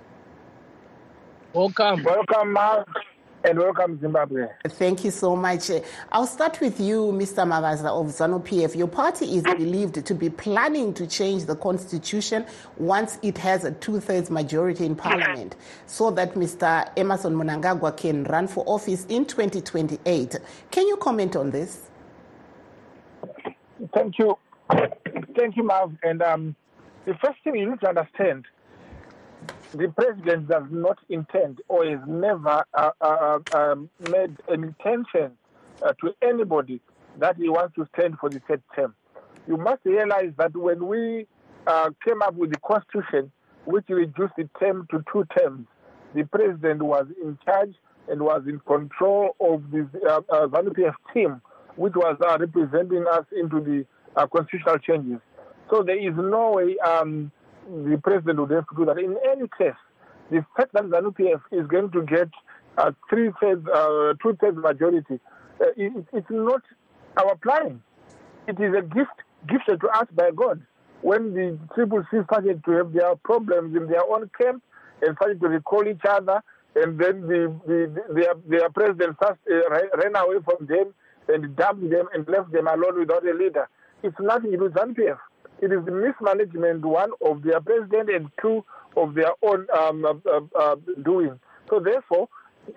Welcome. 1.55 2.05
Welcome, 2.05 2.53
Mark, 2.53 2.87
and 3.45 3.59
welcome, 3.59 3.99
Zimbabwe. 4.01 4.49
Thank 4.67 5.05
you 5.05 5.11
so 5.11 5.37
much. 5.37 5.71
I'll 6.11 6.27
start 6.27 6.61
with 6.61 6.81
you, 6.81 7.13
Mr. 7.13 7.47
Mavaza 7.47 7.87
of 7.87 8.07
ZANU 8.07 8.45
PF. 8.45 8.77
Your 8.77 8.89
party 8.89 9.37
is 9.37 9.43
believed 9.43 10.05
to 10.05 10.15
be 10.15 10.29
planning 10.29 10.93
to 10.95 11.07
change 11.07 11.45
the 11.45 11.57
constitution 11.57 12.45
once 12.77 13.19
it 13.23 13.39
has 13.39 13.65
a 13.65 13.73
two 13.73 14.01
thirds 14.01 14.31
majority 14.31 14.87
in 14.87 14.97
parliament 14.97 15.57
so 15.87 16.11
that 16.11 16.35
Mr. 16.35 16.91
Emmerson 16.97 17.35
Mnangagwa 17.35 17.97
can 17.97 18.25
run 18.25 18.49
for 18.49 18.65
office 18.67 19.07
in 19.07 19.25
2028. 19.25 20.37
Can 20.71 20.87
you 20.87 20.97
comment 20.97 21.37
on 21.37 21.51
this? 21.51 21.89
Thank 23.95 24.19
you. 24.19 24.37
Thank 25.37 25.57
you, 25.57 25.63
Marv. 25.63 25.93
And 26.03 26.23
um, 26.23 26.57
the 27.07 27.15
first 27.15 27.39
thing 27.45 27.57
you 27.57 27.71
need 27.71 27.81
to 27.81 27.89
understand 27.89 28.47
the 29.73 29.89
president 29.89 30.49
does 30.49 30.65
not 30.71 30.99
intend 31.09 31.61
or 31.69 31.85
has 31.85 32.01
never 32.07 32.65
uh, 32.75 32.91
uh, 33.01 33.39
um, 33.53 33.91
made 34.11 34.37
an 34.49 34.65
intention 34.65 35.33
uh, 35.83 35.93
to 36.01 36.15
anybody 36.23 36.81
that 37.19 37.37
he 37.37 37.49
wants 37.49 37.75
to 37.75 37.87
stand 37.95 38.19
for 38.19 38.31
the 38.31 38.41
third 38.49 38.63
term. 38.75 38.95
You 39.47 39.57
must 39.57 39.85
realize 39.85 40.33
that 40.39 40.57
when 40.57 40.87
we 40.87 41.27
uh, 41.67 41.91
came 42.07 42.23
up 42.23 42.35
with 42.35 42.53
the 42.53 42.59
constitution, 42.61 43.31
which 43.65 43.85
reduced 43.89 44.35
the 44.37 44.49
term 44.59 44.87
to 44.91 45.05
two 45.13 45.25
terms, 45.39 45.67
the 46.15 46.25
president 46.25 46.83
was 46.83 47.07
in 47.23 47.39
charge 47.45 47.75
and 48.09 48.23
was 48.23 48.43
in 48.47 48.61
control 48.61 49.37
of 49.41 49.71
the 49.71 49.89
uh, 50.09 50.21
uh, 50.31 50.47
ZANU-PF 50.47 50.95
team, 51.13 51.43
which 51.77 51.95
was 51.95 52.17
uh, 52.27 52.39
representing 52.39 53.05
us 53.13 53.25
into 53.39 53.61
the 53.61 53.85
uh, 54.17 54.27
constitutional 54.27 54.79
changes. 54.79 55.19
So 55.71 55.83
there 55.83 55.99
is 55.99 56.15
no 56.17 56.53
way 56.53 56.79
um, 56.79 57.31
the 57.69 58.01
president 58.03 58.39
would 58.39 58.51
have 58.51 58.67
to 58.69 58.77
do 58.77 58.85
that. 58.87 58.99
In 58.99 59.17
any 59.31 59.49
case, 59.59 59.79
the 60.31 60.45
fact 60.57 60.73
that 60.73 60.85
ZANU 60.85 61.15
PF 61.17 61.41
is 61.53 61.67
going 61.67 61.91
to 61.91 62.03
get 62.03 62.29
a 62.77 62.95
three 63.11 63.29
uh, 63.29 64.15
two 64.23 64.37
thirds 64.41 64.57
majority, 64.57 65.21
uh, 65.61 65.67
it, 65.77 65.93
it's 66.13 66.31
not 66.31 66.63
our 67.17 67.37
plan. 67.37 67.83
It 68.47 68.61
is 68.61 68.75
a 68.75 68.83
gift 68.83 69.19
gifted 69.49 69.81
to 69.81 69.89
us 69.89 70.07
by 70.15 70.31
God. 70.35 70.63
When 71.03 71.35
the 71.35 71.59
Triple 71.75 72.05
started 72.25 72.65
to 72.65 72.71
have 72.73 72.93
their 72.93 73.15
problems 73.17 73.77
in 73.77 73.87
their 73.87 74.05
own 74.05 74.31
camp 74.39 74.63
and 75.03 75.17
started 75.17 75.41
to 75.41 75.49
recall 75.49 75.87
each 75.87 76.05
other, 76.09 76.43
and 76.75 76.99
then 76.99 77.23
the, 77.23 77.55
the, 77.67 78.05
the 78.09 78.15
their, 78.15 78.35
their 78.47 78.71
president 78.71 79.17
first 79.21 79.39
uh, 79.51 79.71
ran 79.97 80.17
away 80.17 80.39
from 80.45 80.67
them 80.67 80.95
and 81.29 81.55
dumped 81.57 81.91
them 81.91 82.07
and 82.15 82.27
left 82.29 82.51
them 82.53 82.67
alone 82.67 82.99
without 82.99 83.27
a 83.27 83.33
leader. 83.33 83.69
It's 84.03 84.17
nothing 84.21 84.53
to 84.53 84.57
do 84.57 84.63
with 84.65 84.75
ZANU 84.75 84.95
PF 84.95 85.19
it 85.61 85.73
is 85.73 85.85
the 85.85 85.91
mismanagement, 85.91 86.85
one, 86.85 87.11
of 87.25 87.43
their 87.43 87.61
president 87.61 88.11
and 88.11 88.31
two, 88.41 88.65
of 88.97 89.15
their 89.15 89.33
own 89.43 89.67
um, 89.79 90.05
uh, 90.05 90.41
uh, 90.59 90.77
doing. 91.05 91.39
So 91.69 91.81
therefore, 91.81 92.29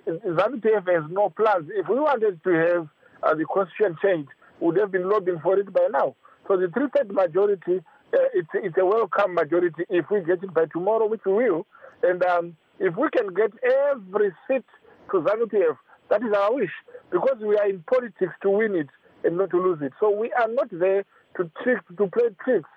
ZANU-PF 0.07 0.87
has 0.87 1.11
no 1.11 1.29
plans. 1.29 1.69
If 1.73 1.87
we 1.87 1.95
wanted 1.95 2.43
to 2.43 2.49
have 2.49 2.87
uh, 3.23 3.35
the 3.35 3.45
constitution 3.45 3.97
changed, 4.01 4.29
we 4.59 4.67
would 4.67 4.77
have 4.77 4.91
been 4.91 5.09
lobbying 5.09 5.39
for 5.41 5.57
it 5.57 5.71
by 5.71 5.87
now. 5.91 6.15
So 6.47 6.57
the 6.57 6.69
three-third 6.69 7.11
majority, 7.11 7.77
uh, 8.13 8.17
it's, 8.33 8.49
it's 8.53 8.77
a 8.77 8.85
welcome 8.85 9.33
majority 9.33 9.83
if 9.89 10.09
we 10.09 10.21
get 10.21 10.43
it 10.43 10.53
by 10.53 10.65
tomorrow, 10.65 11.07
which 11.07 11.21
we 11.25 11.33
will. 11.33 11.67
And 12.03 12.23
um, 12.23 12.57
if 12.79 12.95
we 12.95 13.09
can 13.09 13.33
get 13.33 13.51
every 13.91 14.31
seat 14.47 14.65
to 15.11 15.21
ZANU-PF, 15.21 15.77
that 16.09 16.23
is 16.23 16.33
our 16.33 16.53
wish, 16.53 16.71
because 17.09 17.37
we 17.39 17.57
are 17.57 17.69
in 17.69 17.83
politics 17.83 18.33
to 18.41 18.49
win 18.49 18.75
it 18.75 18.89
and 19.23 19.37
not 19.37 19.51
to 19.51 19.57
lose 19.57 19.79
it. 19.81 19.93
So 19.99 20.09
we 20.09 20.31
are 20.33 20.47
not 20.47 20.67
there 20.71 21.05
to 21.37 21.51
trick, 21.63 21.79
to 21.97 22.07
play 22.07 22.29
tricks. 22.43 22.69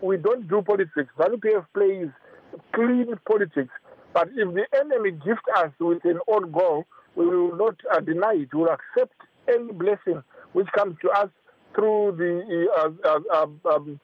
We 0.00 0.16
don't 0.16 0.48
do 0.48 0.62
politics. 0.62 1.10
ZANU-PF 1.18 1.66
plays 1.74 2.08
clean 2.74 3.14
politics. 3.26 3.70
But 4.12 4.28
if 4.34 4.52
the 4.54 4.66
enemy 4.78 5.12
gifts 5.12 5.42
us 5.56 5.70
with 5.80 6.04
an 6.04 6.18
own 6.28 6.50
goal, 6.50 6.84
we 7.14 7.26
will 7.26 7.56
not 7.56 7.76
uh, 7.92 8.00
deny 8.00 8.34
it. 8.34 8.52
We 8.52 8.60
will 8.60 8.70
accept 8.70 9.14
any 9.48 9.72
blessing 9.72 10.22
which 10.52 10.66
comes 10.76 10.96
to 11.02 11.10
us 11.10 11.28
through 11.74 12.16
the 12.18 12.66
uh, 12.78 13.18
uh, 13.34 13.74
um, 13.74 14.00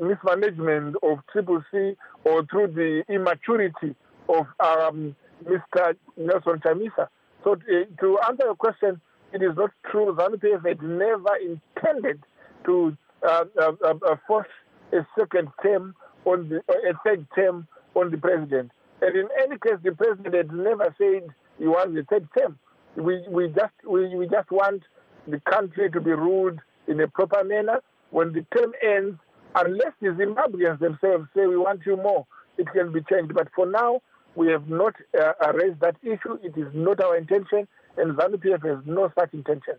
mismanagement 0.00 0.96
of 1.02 1.18
Triple 1.32 1.62
C 1.70 1.94
or 2.24 2.44
through 2.50 2.68
the 2.68 3.04
immaturity 3.08 3.94
of 4.28 4.46
um, 4.60 5.14
Mr. 5.44 5.94
Nelson 6.16 6.60
Chamisa. 6.64 7.08
So 7.44 7.52
uh, 7.52 7.56
to 8.00 8.18
answer 8.28 8.44
your 8.44 8.54
question, 8.54 9.00
it 9.34 9.42
is 9.42 9.56
not 9.56 9.70
true. 9.90 10.14
ZANU-PF 10.14 10.66
had 10.66 10.82
never 10.82 11.36
intended 11.36 12.22
to 12.66 12.96
uh, 13.26 13.44
uh, 13.60 13.72
uh, 13.84 14.16
force 14.26 14.48
a 14.92 15.04
second 15.18 15.48
term 15.62 15.94
on 16.24 16.48
the 16.48 16.58
a 16.88 16.94
third 17.04 17.26
term 17.34 17.66
on 17.94 18.10
the 18.10 18.16
president. 18.16 18.70
And 19.02 19.16
in 19.16 19.28
any 19.42 19.58
case, 19.58 19.78
the 19.82 19.92
president 19.92 20.34
had 20.34 20.52
never 20.52 20.94
said 20.96 21.28
he 21.58 21.66
wants 21.66 21.98
a 21.98 22.04
third 22.04 22.28
term. 22.38 22.58
We 22.96 23.24
we 23.28 23.48
just 23.48 23.74
we, 23.86 24.14
we 24.14 24.26
just 24.28 24.50
want 24.50 24.82
the 25.26 25.40
country 25.40 25.90
to 25.90 26.00
be 26.00 26.12
ruled 26.12 26.60
in 26.86 27.00
a 27.00 27.08
proper 27.08 27.42
manner. 27.44 27.80
When 28.10 28.32
the 28.32 28.46
term 28.56 28.72
ends, 28.82 29.18
unless 29.56 29.92
the 30.00 30.08
Zimbabweans 30.08 30.78
themselves 30.78 31.26
say 31.34 31.46
we 31.46 31.56
want 31.56 31.80
you 31.84 31.96
more, 31.96 32.26
it 32.56 32.68
can 32.72 32.92
be 32.92 33.00
changed. 33.10 33.34
But 33.34 33.48
for 33.54 33.66
now, 33.66 34.00
we 34.36 34.48
have 34.48 34.68
not 34.68 34.94
uh, 35.20 35.52
raised 35.52 35.80
that 35.80 35.96
issue. 36.02 36.38
It 36.42 36.56
is 36.56 36.68
not 36.72 37.00
our 37.00 37.16
intention, 37.16 37.66
and 37.96 38.16
ZANU 38.16 38.36
PF 38.36 38.66
has 38.66 38.86
no 38.86 39.10
such 39.18 39.32
intention. 39.34 39.74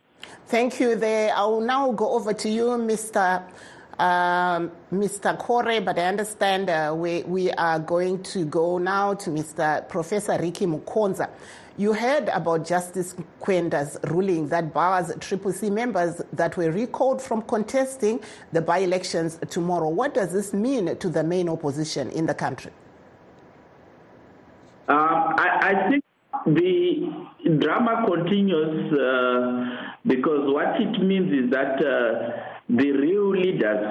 Thank 0.48 0.80
you. 0.80 0.96
There, 0.96 1.34
I 1.36 1.46
will 1.46 1.62
now 1.62 1.92
go 1.92 2.12
over 2.12 2.34
to 2.34 2.50
you, 2.50 2.66
Mr. 2.66 3.44
Um, 3.98 4.72
Mr. 4.92 5.38
Kore, 5.38 5.80
but 5.82 5.98
I 5.98 6.08
understand 6.08 6.70
uh, 6.70 6.94
we, 6.96 7.24
we 7.24 7.52
are 7.52 7.80
going 7.80 8.22
to 8.24 8.46
go 8.46 8.78
now 8.78 9.14
to 9.14 9.30
Mr. 9.30 9.88
Professor 9.88 10.38
Ricky 10.38 10.66
Mukonza. 10.66 11.30
You 11.78 11.94
heard 11.94 12.30
about 12.30 12.66
Justice 12.66 13.16
Kwenda's 13.42 13.98
ruling 14.04 14.48
that 14.50 14.74
bars 14.74 15.12
Triple 15.20 15.52
C 15.52 15.70
members 15.70 16.22
that 16.32 16.56
were 16.56 16.72
recalled 16.72 17.22
from 17.22 17.42
contesting 17.42 18.22
the 18.54 18.62
by 18.62 18.80
elections 18.80 19.40
tomorrow. 19.50 19.90
What 19.90 20.14
does 20.14 20.32
this 20.32 20.54
mean 20.54 20.96
to 20.98 21.10
the 21.10 21.24
main 21.24 21.50
opposition 21.50 22.10
in 22.12 22.26
the 22.26 22.34
country? 22.34 22.72
Uh, 24.88 24.94
I, 24.94 25.60
I, 25.62 25.90
think 25.90 26.04
the 26.46 27.28
drama 27.46 28.06
continues 28.08 28.92
uh, 28.94 29.94
because 30.06 30.52
what 30.52 30.82
it 30.82 31.00
means 31.04 31.32
is 31.32 31.52
that 31.52 31.78
uh, 31.78 32.56
the 32.70 32.92
real 32.92 33.30
leaders 33.30 33.86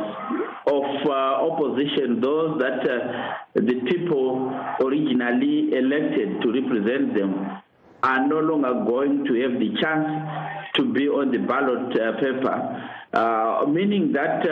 of 0.66 0.84
uh, 1.06 1.46
opposition, 1.46 2.20
those 2.20 2.58
that 2.58 2.80
uh, 2.82 3.34
the 3.54 3.80
people 3.88 4.50
originally 4.80 5.72
elected 5.72 6.42
to 6.42 6.52
represent 6.52 7.14
them, 7.14 7.60
are 8.02 8.26
no 8.26 8.40
longer 8.40 8.84
going 8.84 9.24
to 9.24 9.34
have 9.40 9.58
the 9.58 9.70
chance 9.80 10.74
to 10.74 10.92
be 10.92 11.08
on 11.08 11.30
the 11.30 11.38
ballot 11.38 11.98
uh, 11.98 12.12
paper. 12.18 12.90
Uh, 13.14 13.64
meaning 13.68 14.12
that 14.12 14.42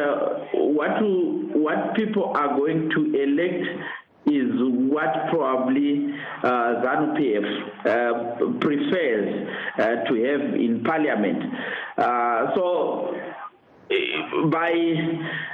what, 0.54 1.02
what 1.56 1.94
people 1.96 2.32
are 2.36 2.56
going 2.56 2.88
to 2.90 3.20
elect 3.20 3.66
is 4.26 4.50
what 4.90 5.12
probably 5.30 6.14
uh, 6.42 6.80
ZANU 6.82 7.16
PF 7.18 7.46
uh, 7.86 8.58
prefers 8.60 9.48
uh, 9.78 10.04
to 10.04 10.14
have 10.24 10.54
in 10.54 10.82
parliament. 10.84 11.42
Uh, 11.98 12.54
so 12.54 13.14
by 14.46 14.70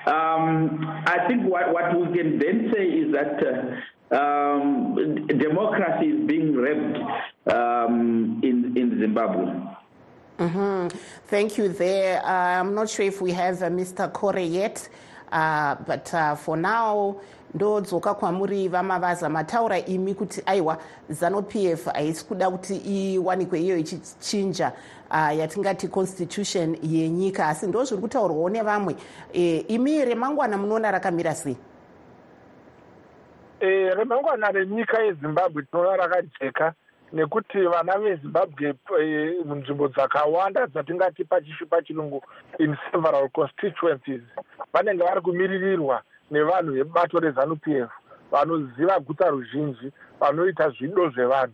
um, 0.06 0.86
I 1.06 1.24
think 1.26 1.44
what, 1.44 1.72
what 1.72 1.98
we 1.98 2.16
can 2.16 2.38
then 2.38 2.70
say 2.74 2.84
is 2.84 3.12
that 3.12 3.42
uh, 3.42 4.16
um, 4.16 5.26
democracy 5.26 6.06
is 6.06 6.26
being 6.26 6.54
raped 6.54 6.98
um, 7.50 8.40
in 8.42 8.76
in 8.76 9.00
Zimbabwe. 9.00 9.46
Mm-hmm. 10.38 10.96
Thank 11.26 11.58
you. 11.58 11.68
There, 11.68 12.24
uh, 12.24 12.60
I'm 12.60 12.74
not 12.74 12.88
sure 12.88 13.04
if 13.04 13.20
we 13.20 13.32
have 13.32 13.56
Mr. 13.56 14.12
Kore 14.12 14.38
yet, 14.38 14.88
but 15.30 16.38
for 16.38 16.56
now 16.56 17.20
ndodzoka 17.54 18.14
kwamuri 18.14 18.68
vamavaza 18.68 19.28
mataura 19.28 19.78
imi 19.78 20.14
kuti 20.14 20.42
aiwa 20.46 20.78
zanup 21.08 21.54
f 21.56 21.84
haisi 21.86 22.24
kuda 22.26 22.50
kuti 22.50 22.76
iwanikwe 22.76 23.60
iyo 23.60 23.76
ichichinja 23.76 24.72
uh, 25.10 25.36
yatingati 25.38 25.88
constitution 25.88 26.76
yenyika. 26.82 27.48
Asi 27.48 27.66
ndo 27.66 27.84
zviri 27.84 28.02
kutaurwawo 28.02 28.50
nevamwe. 28.50 28.96
E, 29.32 29.56
imi 29.58 30.04
remangwana 30.04 30.56
munoona 30.58 30.90
rakamira 30.90 31.34
sei? 31.34 31.56
E, 33.60 33.66
remangwana 33.94 34.50
renyika 34.50 35.02
yezimbabwe 35.02 35.62
tinoona 35.62 35.96
rakajeka 35.96 36.74
nekuti 37.12 37.58
vana 37.58 37.98
vezimbabwe 37.98 38.74
eh, 39.00 39.34
munzvimbo 39.44 39.88
dzakawanda 39.88 40.66
dzatingati 40.66 41.24
pachishu 41.24 41.66
pachirungu 41.66 42.22
in 42.58 42.76
several 42.92 43.28
constituencies 43.28 44.22
vanenge 44.72 45.02
vari 45.04 45.20
kumiririrwa 45.20 46.02
nevanhu 46.30 46.72
vebato 46.72 47.18
rezanup 47.20 47.66
f 47.68 47.90
vanoziva 48.30 49.00
guta 49.00 49.30
ruzhinji 49.30 49.92
vanoita 50.20 50.70
zvido 50.70 51.10
zvevanhu. 51.10 51.52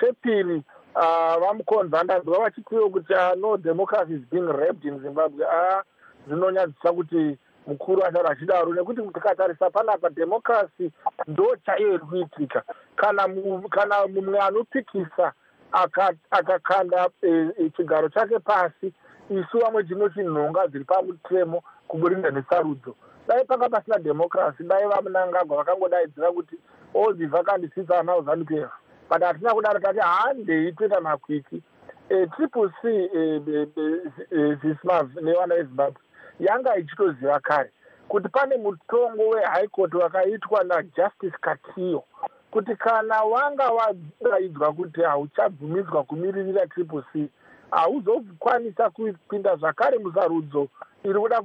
Chepiri 0.00 0.62
ah, 0.94 1.36
vamukonza 1.40 2.02
ndanzwa 2.02 2.38
vachitiwo 2.40 2.90
kuti 2.90 3.14
ah, 3.14 3.34
no 3.36 3.56
democracy 3.56 4.14
is 4.14 4.22
being 4.30 4.46
raped 4.52 4.84
in 4.84 5.00
zimbabwe. 5.02 5.44
A 5.46 5.82
zvinonyadzisa 6.28 6.92
kuti 6.92 7.38
mukuru 7.66 8.04
ataura 8.04 8.30
achidaro 8.30 8.74
nekuti 8.74 9.02
tikatarisa 9.02 9.70
panapa 9.70 10.10
democracy 10.10 10.90
ndo 11.26 11.56
chaiyo 11.66 11.88
iri 11.88 11.98
kuitika. 11.98 12.62
Kana 12.96 13.28
kana 13.70 14.06
mumwe 14.06 14.38
anopikisa 14.40 15.32
aka- 15.72 16.14
akakanda 16.30 17.08
eh, 17.22 17.48
eh, 17.58 17.72
chigaro 17.76 18.08
chake 18.08 18.38
pasi 18.38 18.92
isu 19.30 19.58
vamwe 19.58 19.84
tinoti 19.84 20.20
nhonga 20.22 20.66
dziri 20.66 20.84
pamutemo 20.84 21.62
kuburikidza 21.88 22.30
nesarudzo 22.30 22.94
dai 23.28 23.44
panga 23.44 23.68
pasina 23.68 23.98
democracy 23.98 24.64
dai 24.64 24.86
vamunangagwa 24.86 25.56
vakangodaidzira 25.56 26.32
kuti 26.32 26.56
all 26.94 27.14
the 27.14 27.26
vacancies 27.26 27.90
are 27.90 28.02
now 28.02 28.22
zanup 28.22 28.50
f 28.50 28.70
but 29.08 29.22
hatina 29.22 29.54
kudaro 29.54 29.80
tati 29.80 29.98
handei 30.00 30.72
toita 30.72 31.00
makwiki. 31.00 31.62
Eh, 32.08 32.26
triple 32.36 32.70
c 32.80 32.88
eh, 32.88 33.40
eh, 34.30 34.58
zismav 34.62 35.10
nevana 35.22 35.54
vezimbabwe 35.54 36.02
yanga 36.40 36.76
ichitoziva 36.76 37.40
kare 37.40 37.70
kuti 38.08 38.28
pane 38.28 38.56
mutongo 38.56 39.28
wehigh 39.28 39.68
court 39.68 39.94
wakaitwa 39.94 40.64
najustice 40.64 41.36
katiyo 41.40 42.04
kuti 42.50 42.76
kana 42.76 43.22
wanga 43.22 43.70
wadaidzwa 43.70 44.72
kuti 44.72 45.00
hauchabvumidzwa 45.00 46.04
kumiririra 46.04 46.66
triple 46.66 47.02
c 47.12 47.28
hauzokwanisa 47.70 48.90
kupinda 48.90 49.56
zvakare 49.56 49.98
musarudzo 49.98 50.68
iri 51.06 51.18
kuda 51.20 51.42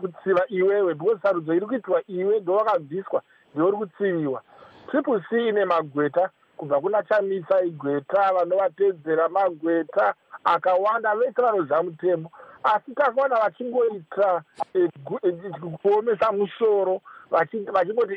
kutsiva 0.00 0.42
iwewe 0.48 0.94
because 0.94 1.20
sarudzo 1.22 1.54
iri 1.54 1.66
kuitwa 1.66 2.02
iwe 2.08 2.40
ndowakabviswa 2.40 3.22
ndiwo 3.54 3.68
uri 3.68 3.76
kutsiviwa 3.76 4.42
triple 4.90 5.20
c 5.30 5.48
ine 5.48 5.64
magweta 5.64 6.30
kubva 6.56 6.80
kuna 6.80 7.02
chamisa 7.02 7.62
igweta 7.62 8.32
vanovatedzera 8.32 9.28
magweta 9.28 10.14
akawanda 10.44 11.16
vese 11.16 11.42
vanoziva 11.42 11.82
mutemo 11.82 12.30
asi 12.64 12.94
takaona 12.94 13.36
vachingoita 13.40 14.42
eh, 14.74 14.88
gu- 15.04 15.20
eh, 15.22 15.60
kuomesa 15.82 16.32
musoro 16.32 17.00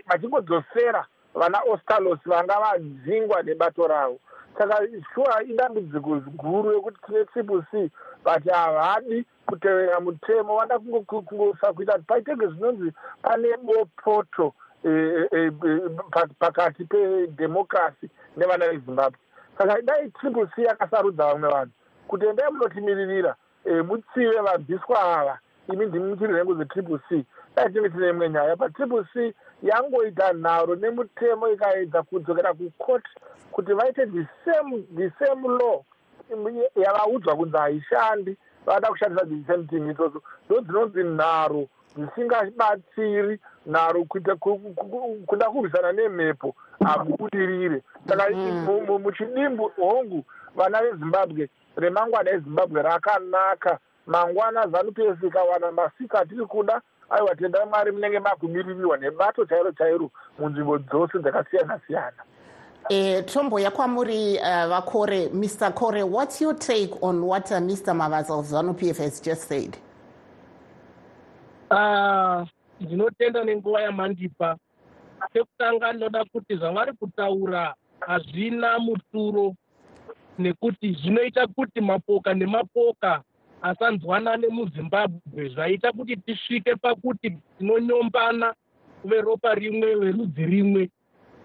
vachingodzosera 0.07 1.05
vana 1.33 1.60
ostalos 1.71 2.19
vanga 2.25 2.60
vadzingwa 2.60 3.43
nebato 3.43 3.88
ravo. 3.88 4.19
Saka 4.57 4.88
shuwa 5.13 5.43
idambudziko 5.43 6.15
guru 6.36 6.71
rekuti 6.71 6.98
tine 7.05 7.25
triple 7.25 7.62
c 7.71 7.89
but 8.23 8.43
havadi 8.45 9.25
kutevera 9.45 9.99
mutemo 9.99 10.55
vada 10.57 10.79
kungosa 10.79 11.73
kuita 11.73 11.93
kuti 11.93 12.05
paitenge 12.07 12.47
zvinonzi 12.47 12.91
pane 13.21 13.57
bopoto 13.57 14.53
eh, 14.85 15.27
eh, 15.31 15.51
pa- 16.11 16.27
pakati 16.39 16.85
pedhemokrasi 16.85 18.09
nevana 18.37 18.67
vezimbabwe 18.69 19.19
saka 19.57 19.81
dai 19.81 20.09
triple 20.09 20.47
c 20.55 20.61
yakasarudza 20.63 21.25
vamwe 21.25 21.49
vanhu 21.49 21.71
kuti 22.07 22.25
endai 22.25 22.51
munotimiririra 22.51 23.35
mutsive 23.87 24.41
vabviswa 24.41 24.99
ava. 25.19 25.39
Imi 25.73 25.85
ndimi 25.85 26.05
muchiri 26.09 26.33
nhengo 26.33 26.53
dzetriple 26.55 26.99
c. 27.09 27.25
Dai 27.55 27.69
tinge 27.73 27.89
tine 27.89 28.09
imwe 28.09 28.29
nyaya 28.29 28.55
but 28.55 28.73
triple 28.75 29.03
c 29.13 29.33
yangoita 29.63 30.33
nharo 30.33 30.75
nemutemo 30.75 31.49
ikaedza 31.49 32.03
kudzokera 32.03 32.53
kukoti 32.53 33.09
kuti 33.51 33.74
vaite 33.74 34.05
the 34.05 34.27
same 34.46 34.83
the 34.96 35.11
same 35.19 35.48
law 35.48 35.83
im- 36.33 36.81
yavaudzwa 36.83 37.35
kunzi 37.35 37.57
haishandi 37.57 38.37
vada 38.65 38.87
kushandisa 38.89 39.25
the 39.25 39.44
same 39.48 39.63
thing 39.67 39.91
itsodzo 39.91 40.22
ndo 40.50 40.61
dzinonzi 40.61 41.03
nharo 41.03 41.67
dzisingabatsiri 41.98 43.39
nharo 43.65 44.03
kuita 44.05 44.35
kuda 45.25 45.50
kurwisana 45.50 45.91
nemhepo 45.91 46.55
hamubudirire 46.85 47.81
saka 48.07 48.29
mu- 48.29 49.00
muchidimbu 49.00 49.72
hongu 49.77 50.24
vana 50.55 50.81
vezimbabwe 50.81 51.50
remangwana 51.75 52.31
ezimbabwe 52.31 52.81
rakanaka. 52.81 53.79
Mangwana 54.07 54.67
zanup 54.67 55.00
f 55.00 55.24
ikawana 55.24 55.72
masika 55.72 56.20
atiri 56.20 56.46
kuda 56.46 56.81
aiwa 57.09 57.35
tendai 57.35 57.65
mwari 57.65 57.91
munenge 57.91 58.20
makumiririrwa 58.20 58.98
nebato 58.98 59.46
chairo 59.46 59.72
chairo 59.72 60.11
munzvimbo 60.39 60.77
dzose 60.77 61.20
dzakasiyana 61.20 61.79
siyana 61.87 62.24
Eh, 62.89 63.25
tomboya 63.25 63.72
kwamuri 63.72 64.37
uh, 64.37 64.67
vakore 64.67 65.29
mr 65.29 65.74
kore 65.74 66.03
what's 66.03 66.41
your 66.41 66.53
take 66.53 66.91
on 67.01 67.22
what 67.24 67.51
uh, 67.51 67.57
mr 67.57 67.94
mavaza 67.94 68.33
of 68.33 68.46
zanu 68.46 68.74
p 68.74 68.89
f 68.89 68.98
has 68.98 69.22
just 69.22 69.48
said? 69.48 69.77
Ah, 71.70 72.46
ndinotenda 72.79 73.44
nenguva 73.44 73.81
yamandipa. 73.81 74.57
Chekutanga 75.33 75.94
ndinoda 75.94 76.25
kuti 76.25 76.55
zvavari 76.55 76.94
kutaura 76.94 77.75
hazvina 78.00 78.79
muturo 78.79 79.55
nekuti 80.39 80.94
zvinoita 80.94 81.48
kuti 81.48 81.81
mapoka 81.81 82.33
nemapoka 82.33 83.22
asanzwanane 83.61 84.48
muzimbabwe 84.48 85.50
zvaita 85.50 85.91
kuti 85.91 86.17
tisvike 86.17 86.75
pakuti 86.75 87.37
tinonyombana 87.57 88.53
kuve 89.01 89.22
ropa 89.22 89.55
rimwe 89.55 89.96
verudzi 89.96 90.46
rimwe 90.46 90.89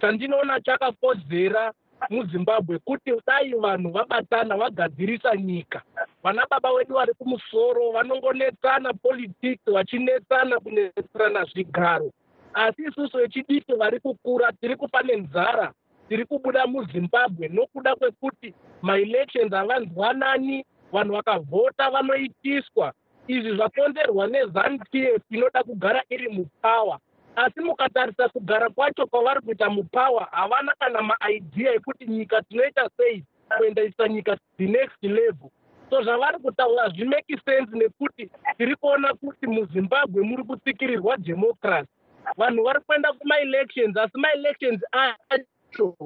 chandinoona 0.00 0.60
chakakodzera 0.60 1.72
muzimbabwe 2.10 2.78
kuti 2.78 3.12
dai 3.26 3.52
vanhu 3.54 3.90
vabatana 3.90 4.56
vagadzirisa 4.56 5.36
nyika. 5.36 5.82
Vana 6.22 6.46
baba 6.50 6.74
vedu 6.74 6.94
vari 6.94 7.14
kumusoro 7.14 7.92
vanongonetsana 7.92 8.92
politics 9.02 9.64
vachinetsana 9.66 10.60
kunetserana 10.60 11.44
zvigaro. 11.44 12.10
Asi 12.54 12.82
isusu 12.82 13.18
vechidiki 13.18 13.72
vari 13.72 14.00
kukura 14.00 14.52
tiri 14.52 14.76
kufa 14.76 15.02
nenzara 15.02 15.72
tiri 16.08 16.24
kubuda 16.24 16.66
muzimbabwe. 16.66 17.48
Nokuda 17.48 17.96
kwekuti 17.96 18.54
maelections 18.82 19.52
havanzwanani 19.52 20.64
vanhu 20.92 21.12
vakavhota 21.12 21.90
vanoitiswa. 21.90 22.92
Izvi 23.28 23.56
zvakonzerwa 23.56 24.26
nezanup 24.26 24.94
f 24.94 25.22
inoda 25.30 25.62
kugara 25.62 26.02
iri 26.10 26.28
mupawa 26.28 27.00
asi 27.36 27.60
mukatarisa 27.60 28.28
kugara 28.28 28.70
kwacho 28.70 29.06
kwavari 29.06 29.40
kuita 29.40 29.70
mupawa 29.70 30.28
havana 30.30 30.74
kana 30.78 31.02
maidea 31.02 31.74
ekuti 31.74 32.06
nyika 32.06 32.42
tinoita 32.42 32.90
sei 32.96 33.24
kuendesa 33.58 34.08
nyika 34.08 34.38
the 34.58 34.66
next 34.66 35.02
level. 35.02 35.50
So 35.90 36.02
zvavari 36.02 36.38
kutaura 36.38 36.88
zvimeki 36.88 37.38
sense 37.44 37.76
nekuti 37.76 38.30
tiri 38.58 38.76
kuona 38.76 39.14
kuti 39.14 39.46
muzimbabwe 39.46 40.22
muri 40.22 40.44
kutsikirirwa 40.44 41.16
democracy. 41.16 41.88
Vanhu 42.36 42.64
vari 42.64 42.80
kuenda 42.80 43.12
kumaelections 43.12 43.96
asi 43.96 44.18
maelections 44.18 44.80
acho 44.92 45.96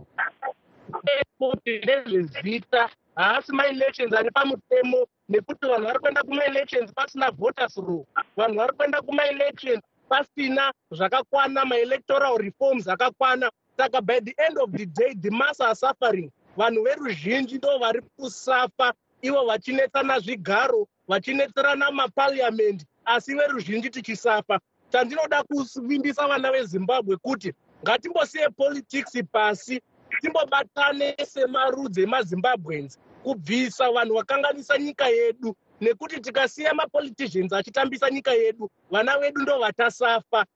kuti 1.38 1.79
ndezvezita 1.79 2.88
haasi 3.14 3.53
maelections 3.53 4.12
ari 4.12 4.31
pamutemo 4.31 5.07
nekuti 5.29 5.66
vanhu 5.66 5.87
vari 5.87 5.99
kuenda 5.99 6.23
kumaelections 6.23 6.93
pasina 6.95 7.31
voters 7.31 7.77
law 7.77 8.05
vanhu 8.37 8.55
vari 8.55 8.73
kuenda 8.73 9.03
kumaelections 9.03 9.81
pasina 10.11 10.73
zvakakwana 10.90 11.64
maelectoral 11.64 12.38
reforms 12.38 12.87
akakwana. 12.88 13.51
Saka 13.77 14.03
by 14.03 14.20
the 14.20 14.35
end 14.38 14.59
of 14.59 14.73
the 14.73 14.87
day 14.87 15.14
the 15.14 15.31
mass 15.31 15.61
are 15.61 15.75
suffering. 15.75 16.31
Vanhu 16.57 16.83
veruzhinji 16.85 17.57
ndo 17.59 17.79
vari 17.79 18.03
kusafa 18.16 18.92
ivo 19.23 19.44
vachinetsana 19.46 20.18
zvigaro 20.20 20.88
vachinetserana 21.09 21.90
mapariamendi 21.90 22.85
asi 23.05 23.35
veruzhinji 23.35 23.90
tichisafa. 23.90 24.61
Chandinoda 24.92 25.42
kuvimbisa 25.42 26.29
vana 26.29 26.53
vezimbabwe 26.53 27.16
kuti 27.16 27.53
ngatimbosiye 27.83 28.49
politics 28.49 29.23
pasi 29.33 29.81
timbobatane 30.20 31.16
semarudzi 31.27 32.03
emazimbabwens 32.03 32.99
kubvisa 33.23 33.90
vanhu 33.92 34.14
vakanganisa 34.14 34.79
nyika 34.79 35.07
yedu 35.09 35.57
nekuti 35.81 36.21
tikasiya 36.21 36.75
mapoliticians 36.75 37.53
achitambisa 37.53 38.11
nyika 38.11 38.33
yedu 38.33 38.71
vana 38.90 39.19
vedu 39.19 39.43
ndo 39.43 39.59
vatasafa. 39.59 40.47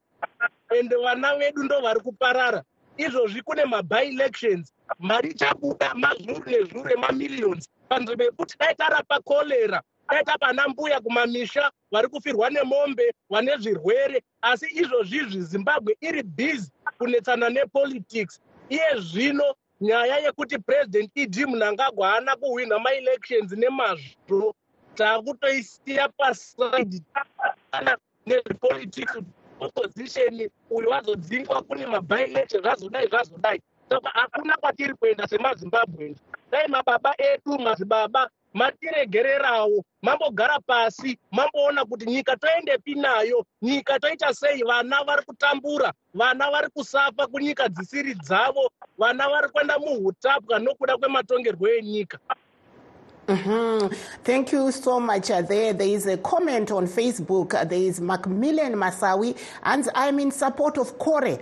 Ende 0.78 0.96
vana 0.96 1.36
vedu 1.36 1.62
ndo 1.62 1.80
vari 1.80 2.00
kuparara. 2.00 2.62
Izvozvi 2.96 3.42
kune 3.42 3.64
maby-elections 3.64 4.72
mari 4.98 5.30
ichabuda 5.30 5.94
mazvuru 5.94 6.50
nezvuru 6.50 6.90
emamillions 6.90 7.68
panzvimbo 7.88 8.24
yekuti 8.24 8.56
dai 8.58 8.74
tarapa 8.74 9.20
korera 9.20 9.82
dai 10.08 10.24
tapana 10.24 10.68
mbuya 10.68 11.00
kumamisha 11.00 11.70
vari 11.92 12.08
kufirwa 12.08 12.50
nemombe 12.50 13.12
vane 13.30 13.56
zvirwere. 13.58 14.22
Asi 14.42 14.66
izvozvizvi 14.70 15.40
zimbabwe 15.42 15.96
iri 16.00 16.22
bhizi 16.22 16.70
kunetsana 16.98 17.48
nepolitics. 17.48 18.40
Iye 18.68 19.00
zvino 19.00 19.54
nyaya 19.80 20.18
yekuti 20.18 20.58
president 20.58 21.10
ed 21.14 21.36
mnangagwa 21.48 22.08
haana 22.08 22.36
kuhwina 22.36 22.78
maelections 22.78 23.52
nemazvo 23.52 24.54
taakutoisiya 24.94 26.08
pasaidi. 26.08 27.02
Ana 27.72 27.96
nezvepolitics 28.26 29.18
opposition 29.60 30.48
uyu 30.70 30.90
wazodzingwa 30.90 31.62
kune 31.62 31.86
maby-election 31.86 32.62
zvazodai 32.62 33.08
zvazodai. 33.08 33.60
Saka 33.88 34.10
hakuna 34.10 34.56
kwatiri 34.56 34.94
kuenda 34.94 35.28
semazimbabwens 35.28 36.18
dai 36.50 36.68
mababa 36.68 37.14
edu 37.18 37.58
madzibaba 37.58 38.30
matiregererawo 38.54 39.84
mambogara 40.02 40.60
pasi 40.60 41.18
mamboona 41.30 41.84
kuti 41.84 42.06
nyika 42.06 42.36
toendepi 42.36 42.94
nayo 42.94 43.46
nyika 43.62 43.98
toita 44.00 44.34
sei 44.34 44.62
vana 44.62 45.04
vari 45.04 45.22
kutambura 45.26 45.92
vana 46.14 46.50
vari 46.50 46.68
kusafa 46.68 47.26
kunyika 47.26 47.68
dzisiri 47.68 48.14
dzavo 48.14 48.70
vana 48.98 49.28
vari 49.28 49.48
kuenda 49.48 49.78
muhutapwa 49.78 50.58
nokuda 50.58 50.96
kwematongerwo 50.96 51.68
enyika 51.68 52.18
Mm-hmm. 53.26 53.94
Thank 54.22 54.52
you 54.52 54.70
so 54.70 55.00
much. 55.00 55.30
Uh, 55.30 55.40
there, 55.40 55.72
there 55.72 55.88
is 55.88 56.06
a 56.06 56.18
comment 56.18 56.70
on 56.70 56.86
Facebook. 56.86 57.54
Uh, 57.54 57.64
there 57.64 57.78
is 57.78 58.00
Macmillan 58.00 58.74
Masawi, 58.74 59.36
and 59.62 59.88
I'm 59.94 60.18
in 60.18 60.30
support 60.30 60.78
of 60.78 60.98
Kore. 60.98 61.38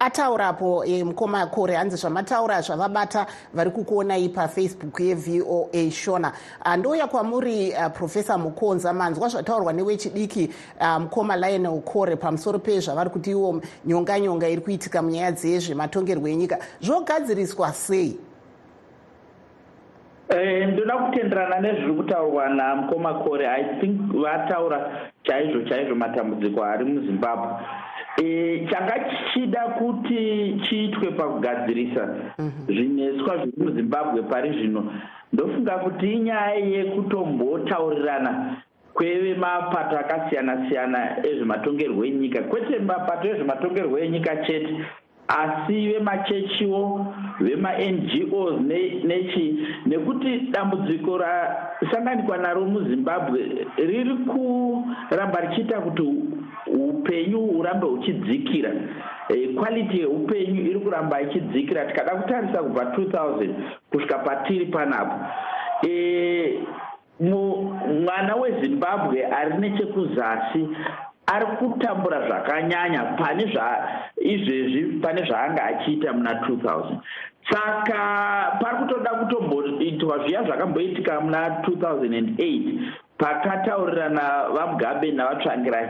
ataurapo 0.00 0.84
e, 0.84 1.04
mukoma 1.04 1.46
kore 1.46 1.74
hanzi 1.74 1.96
zvamataura 1.96 2.62
zvavabata 2.62 3.26
vari 3.54 3.70
kukuonai 3.70 4.28
pafacebook 4.28 5.00
yevoa 5.00 5.90
shona 5.90 6.32
ndouya 6.78 7.06
kwamuri 7.06 7.70
uh, 7.72 7.92
profesa 7.92 8.38
mukonza 8.38 8.92
manzwa 8.92 9.28
zvataurwa 9.28 9.72
newechidiki 9.72 10.50
uh, 10.80 10.98
mukoma 10.98 11.36
lionel 11.36 11.80
kore 11.82 12.16
pamusoro 12.16 12.58
pezvavari 12.58 13.10
kuti 13.10 13.30
iwo 13.30 13.62
nyonga 13.84 14.20
nyonga 14.20 14.48
iri 14.48 14.60
kuitika 14.60 15.02
munyaya 15.02 15.32
dzezvematongerwo 15.32 16.28
enyika 16.28 16.58
zvogadziriswa 16.80 17.72
sei 17.72 18.08
Eh, 18.08 18.29
ndoda 20.72 20.96
kutenderana 20.96 21.60
nezviri 21.60 21.92
kutaurwa 21.92 22.48
namukoma 22.48 23.14
kore 23.14 23.46
i 23.46 23.64
think 23.80 24.12
vataura 24.12 24.90
chaizvo 25.22 25.62
chaizvo 25.62 25.94
matambudziko 25.94 26.64
ari 26.64 26.84
muzimbabwe. 26.84 27.48
E, 28.22 28.66
changa 28.70 29.10
chichida 29.10 29.60
kuti 29.60 30.60
chiitwe 30.62 31.10
pakugadzirisa 31.10 32.08
zvineswa 32.68 33.36
zviri 33.36 33.62
muzimbabwe 33.62 34.22
pari 34.22 34.52
zvino 34.52 34.92
ndofunga 35.32 35.72
kuti 35.72 36.12
inyaya 36.12 36.54
yekutombotaurirana 36.54 38.56
kwevemapato 38.94 39.98
akasiyana 39.98 40.68
siyana 40.68 41.26
ezvematongerwo 41.26 42.04
enyika 42.04 42.42
kwete 42.42 42.78
mapato 42.78 43.28
ezvematongerwo 43.28 43.98
enyika 43.98 44.36
chete 44.36 44.74
asi 45.38 45.88
vemachechiwo 45.88 47.06
vemangos 47.40 48.60
nechi 49.04 49.66
nekuti 49.86 50.38
dambudziko 50.50 51.18
rasanganikwa 51.18 52.38
naro 52.38 52.60
muzimbabwe 52.64 53.66
riri 53.76 54.16
kuramba 54.16 55.40
richiita 55.40 55.80
kuti 55.80 56.02
upenyu 56.66 57.38
hurambe 57.40 57.86
huchidzikira. 57.86 58.72
Kwaliti 59.56 60.00
yeupenyu 60.00 60.60
iri 60.70 60.80
kuramba 60.80 61.20
ichidzikira. 61.20 61.84
Tikada 61.84 62.16
kutarisa 62.16 62.62
kubva 62.62 62.84
2000 62.84 63.48
kusvika 63.90 64.18
patiri 64.18 64.66
panapo. 64.66 65.14
Mwana 68.04 68.36
wezimbabwe 68.36 69.26
ari 69.26 69.58
nechekuzasi 69.58 70.68
ari 71.34 71.46
kutambura 71.58 72.26
zvakanyanya 72.26 73.02
pane 73.18 73.44
izvezvi 74.32 75.00
pane 75.02 75.20
zvaanga 75.28 75.62
achiita 75.64 76.12
muna 76.12 76.32
2000 76.32 76.98
saka 77.50 78.00
pari 78.60 78.76
kutoda 78.78 79.10
kutomboitwa 79.10 80.18
zviya 80.18 80.44
zvakamboitika 80.44 81.20
muna 81.20 81.48
2008 81.48 82.78
pakataurirana 83.18 84.48
vamugabe 84.54 85.12
navatsvangirai 85.12 85.88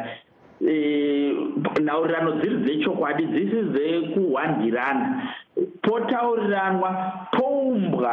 e, 0.69 1.35
nhaurirano 1.81 2.33
dziri 2.33 2.57
dzechokwadi 2.57 3.25
dzisi 3.27 3.63
dzekuhwandirana. 3.73 5.23
Potauriranwa 5.83 6.91
poumbwa 7.33 8.13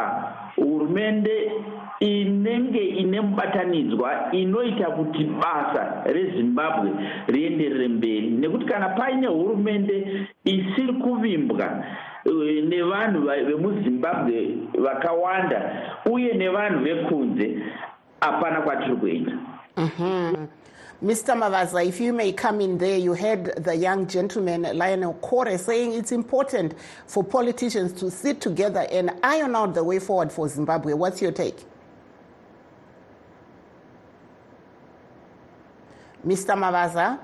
hurumende 0.56 1.52
inenge 2.00 2.78
ine 2.78 3.20
mubatanidzwa 3.20 4.32
inoita 4.32 4.86
kuti 4.90 5.24
basa 5.24 6.02
rezimbabwe 6.04 6.90
rienderere 7.26 7.88
mberi 7.88 8.30
nekuti 8.30 8.64
kana 8.64 8.88
paine 8.88 9.26
hurumende 9.26 10.26
isiri 10.44 10.92
kuvimbwa 10.92 11.84
nevanhu 12.68 13.20
vemuzimbabwe 13.46 14.58
vakawanda 14.78 15.72
uye 16.10 16.34
nevanhu 16.34 16.84
vekunze 16.84 17.58
hapana 18.20 18.60
kwatiri 18.60 18.96
kuenda 18.96 19.32
mm 19.76 19.90
-hmm. 19.98 20.46
Mr. 21.00 21.36
Mavaza, 21.36 21.84
if 21.84 22.00
you 22.00 22.12
may 22.12 22.32
come 22.32 22.60
in 22.60 22.76
there, 22.76 22.98
you 22.98 23.14
heard 23.14 23.54
the 23.62 23.76
young 23.76 24.04
gentleman, 24.08 24.62
Lionel 24.62 25.14
Kore, 25.20 25.56
saying 25.56 25.92
it's 25.92 26.10
important 26.10 26.74
for 27.06 27.22
politicians 27.22 27.92
to 27.92 28.10
sit 28.10 28.40
together 28.40 28.84
and 28.90 29.12
iron 29.22 29.54
out 29.54 29.74
the 29.74 29.84
way 29.84 30.00
forward 30.00 30.32
for 30.32 30.48
Zimbabwe. 30.48 30.94
What's 30.94 31.22
your 31.22 31.30
take? 31.30 31.64
Mr. 36.26 36.56
Mavaza? 36.56 37.18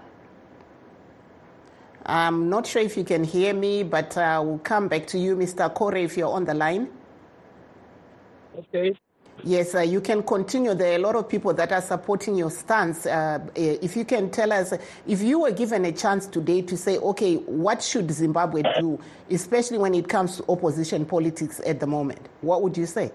I'm 2.06 2.50
not 2.50 2.66
sure 2.66 2.82
if 2.82 2.96
you 2.96 3.04
can 3.04 3.24
hear 3.24 3.54
me, 3.54 3.82
but 3.82 4.16
uh, 4.16 4.40
we'll 4.44 4.58
come 4.58 4.88
back 4.88 5.06
to 5.08 5.18
you, 5.18 5.36
Mr. 5.36 5.72
Kore, 5.72 5.96
if 5.96 6.16
you're 6.16 6.32
on 6.32 6.44
the 6.44 6.54
line. 6.54 6.88
Okay. 8.58 8.94
Yes, 9.42 9.74
uh, 9.74 9.80
you 9.80 10.00
can 10.00 10.22
continue. 10.22 10.74
There 10.74 10.92
are 10.92 10.96
a 10.96 10.98
lot 10.98 11.16
of 11.16 11.28
people 11.28 11.52
that 11.54 11.72
are 11.72 11.80
supporting 11.82 12.36
your 12.36 12.50
stance. 12.50 13.04
Uh, 13.04 13.40
if 13.54 13.96
you 13.96 14.04
can 14.04 14.30
tell 14.30 14.52
us, 14.52 14.72
if 15.06 15.22
you 15.22 15.40
were 15.40 15.50
given 15.50 15.84
a 15.86 15.92
chance 15.92 16.26
today 16.26 16.62
to 16.62 16.76
say, 16.76 16.98
okay, 16.98 17.36
what 17.36 17.82
should 17.82 18.10
Zimbabwe 18.10 18.62
do, 18.78 18.98
especially 19.30 19.78
when 19.78 19.94
it 19.94 20.08
comes 20.08 20.36
to 20.38 20.44
opposition 20.48 21.04
politics 21.04 21.60
at 21.66 21.80
the 21.80 21.86
moment, 21.86 22.20
what 22.42 22.62
would 22.62 22.76
you 22.76 22.86
say? 22.86 23.10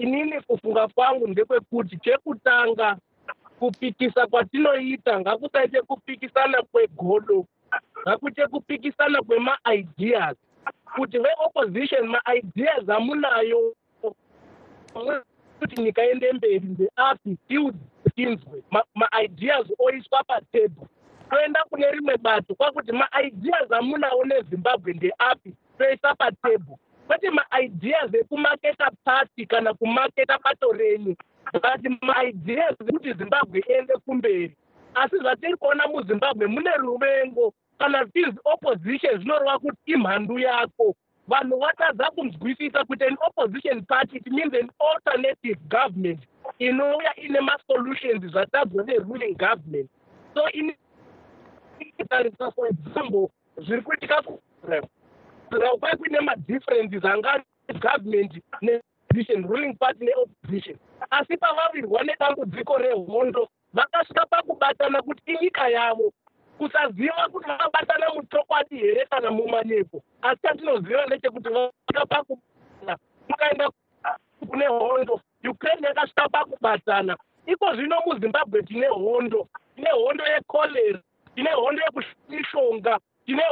Inini 0.00 0.40
kufunga 0.40 0.88
kwangu 0.88 1.26
ndekwekuti 1.28 1.96
chekutanga 1.98 2.96
kupikisa 3.58 4.26
kwatinoita 4.26 5.20
ngakusaite 5.20 5.82
kupikisana 5.82 6.62
kwegodo 6.62 7.44
ngakuite 8.02 8.46
kupikisana 8.46 9.22
kwemaideas 9.22 10.36
kuti 10.96 11.18
veopposition 11.18 12.08
maideas 12.08 12.88
amunayo. 12.88 13.74
Kuti 15.60 15.82
nyika 15.82 16.02
ende 16.02 16.32
mberi 16.32 16.60
ndeapi 16.66 17.36
tiudzinzwe 17.48 18.62
maideas 18.94 19.66
oiswa 19.78 20.24
patebho 20.24 20.88
toenda 21.30 21.64
kune 21.70 21.90
rimwe 21.90 22.16
bato 22.16 22.54
kwakuti 22.54 22.92
maideas 22.92 23.72
amunawo 23.72 24.24
nezimbabwe 24.24 24.92
ndeapi 24.92 25.54
toisa 25.78 26.14
patebho 26.14 26.78
kwete 27.08 27.30
maideas 27.30 28.14
ekumaketa 28.14 28.90
pati 29.04 29.46
kana 29.46 29.74
kumaketa 29.74 30.38
bato 30.44 30.72
renyu 30.72 31.16
but 31.52 32.02
maideas 32.02 32.76
ekuti 32.80 33.12
zimbabwe 33.12 33.64
iende 33.68 33.94
kumberi 34.04 34.56
asi 34.94 35.16
zvatiri 35.18 35.56
kuona 35.56 35.86
muzimbabwe 35.86 36.46
mune 36.46 36.70
ruvengo 36.76 37.54
kana 37.78 38.04
zvinzi 38.04 38.38
opposition 38.44 39.18
zvinoreva 39.18 39.58
kuti 39.58 39.92
imhandu 39.92 40.38
yako 40.38 40.94
vanhu 41.28 41.58
vatadza 41.60 42.10
kunzwisisa 42.10 42.84
kuti 42.84 43.04
an 43.04 43.16
opposition 43.26 43.82
party 43.82 44.16
it 44.16 44.26
means 44.26 44.54
an 44.54 44.70
alternative 44.90 45.58
government 45.68 46.20
inouya 46.58 47.16
ine 47.16 47.40
masolutions 47.40 48.32
zvatadzwa 48.32 48.84
neruling 48.84 49.34
government 49.34 49.90
so 50.34 50.42
initarisa 51.80 52.50
for 52.50 52.68
example 52.68 53.28
zviri 53.56 53.82
kuitika 53.82 54.22
kwai 55.80 55.96
kuine 55.96 56.20
madifferences 56.20 57.04
anga 57.04 57.42
government 57.80 58.32
neopposition 58.62 59.48
ruling 59.48 59.74
party 59.74 60.04
neopposition 60.04 60.76
asi 61.10 61.36
pavavirwa 61.36 62.02
nedambudziko 62.02 62.78
rehondo 62.78 63.48
vakasvika 63.72 64.26
pakubatana 64.26 65.02
kuti 65.02 65.22
inyika 65.32 65.68
yavo 65.68 66.12
kusaziva 66.58 67.28
kuti 67.32 67.48
vakabatana 67.48 68.06
muchokwadi 68.14 68.76
here 68.78 69.06
kana 69.10 69.30
mumanyepo. 69.30 70.02
Asi 70.22 70.42
chatinoziva 70.42 71.06
ndechekuti 71.06 71.48
vasvika 71.48 72.06
pakubatana 72.06 72.98
mukaenda 73.28 73.70
kune 74.48 74.66
hondo 74.66 75.20
ukraine 75.50 75.86
yakasvika 75.86 76.28
pakubatana. 76.28 77.16
Iko 77.46 77.74
zvino 77.74 77.96
muzimbabwe 78.06 78.62
tine 78.62 78.86
hondo 78.86 79.48
tine 79.76 79.90
hondo 79.90 80.24
yekolera 80.26 81.00
tine 81.34 81.50
hondo 81.50 81.82
yekumishonga 81.82 82.98
tine 83.26 83.42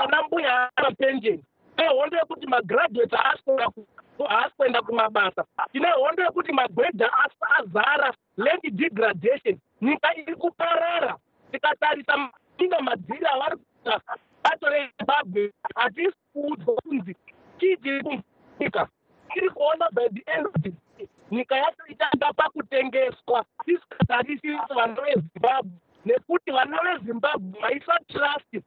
ana 0.00 0.22
mbuya 0.22 0.70
amapenjeni 0.76 1.44
tine 1.76 1.88
hondo 1.88 2.16
yekuti 2.16 2.46
magraduates 2.46 3.20
haasi 3.20 4.54
kuenda 4.56 4.82
kumabasa. 4.82 5.44
Tine 5.72 5.88
hondo 5.90 6.22
yekuti 6.24 6.52
magwedha 6.52 7.10
azara 7.58 8.14
land 8.36 8.60
degradation. 8.70 9.58
Nyika 9.82 10.14
iri 10.16 10.34
kuparara. 10.36 11.16
Tikatarisa 11.52 12.28
inga 12.58 12.80
madziri 12.80 13.26
avari 13.26 13.56
kuita 13.56 14.00
bato 14.44 14.66
rezimbabwe 14.68 15.52
hatisi 15.76 16.16
kuudzwa 16.32 16.74
kunzi 16.74 17.16
chii 17.58 17.76
chiri 17.76 18.02
kunyika. 18.02 18.88
Tiri 19.34 19.50
kuona 19.50 19.88
by 19.92 20.08
the 20.08 20.22
end 20.32 20.46
of 20.46 20.52
the 20.62 20.70
day 20.70 21.08
nyika 21.30 21.56
yacho 21.56 21.86
ichanga 21.88 22.32
pakutengeswa. 22.32 23.44
Tisingatarisi 23.64 24.48
vana 24.74 24.94
vezimbabwe 25.02 25.72
nekuti 26.04 26.50
vana 26.50 26.78
vezimbabwe 26.82 27.60
maisa 27.60 27.98
trust 28.08 28.64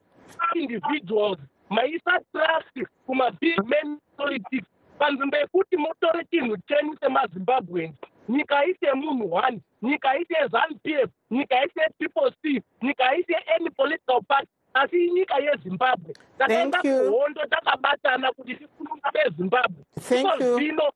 individuals 0.55 1.39
maisa 1.69 2.19
trust 2.31 2.89
kumabig 3.05 3.63
men 3.65 3.99
politics 4.17 4.67
panzvimbo 4.99 5.37
yekuti 5.37 5.77
mutore 5.77 6.25
chinhu 6.31 6.57
chenyu 6.67 6.97
semazimbabweans 6.99 7.95
nyika 8.29 8.65
ite 8.65 8.93
munhu 8.93 9.33
one 9.33 9.59
nyika 9.81 10.17
ite 10.17 10.35
zanup 10.51 10.85
f 10.85 11.09
nyika 11.31 11.65
ite 11.65 11.81
triple 11.97 12.31
c 12.41 12.61
nyika 12.81 13.15
ite 13.15 13.35
any 13.55 13.69
political 13.69 14.21
party 14.27 14.47
asi 14.73 15.05
inyika 15.05 15.35
yezimbabwe 15.37 16.13
takaenda 16.37 16.81
kuhondo 16.81 17.41
takabatana 17.49 18.31
kuti 18.31 18.55
tifununga 18.55 19.11
bezimbabwe 19.13 19.83
iko 20.19 20.55
zvino 20.55 20.91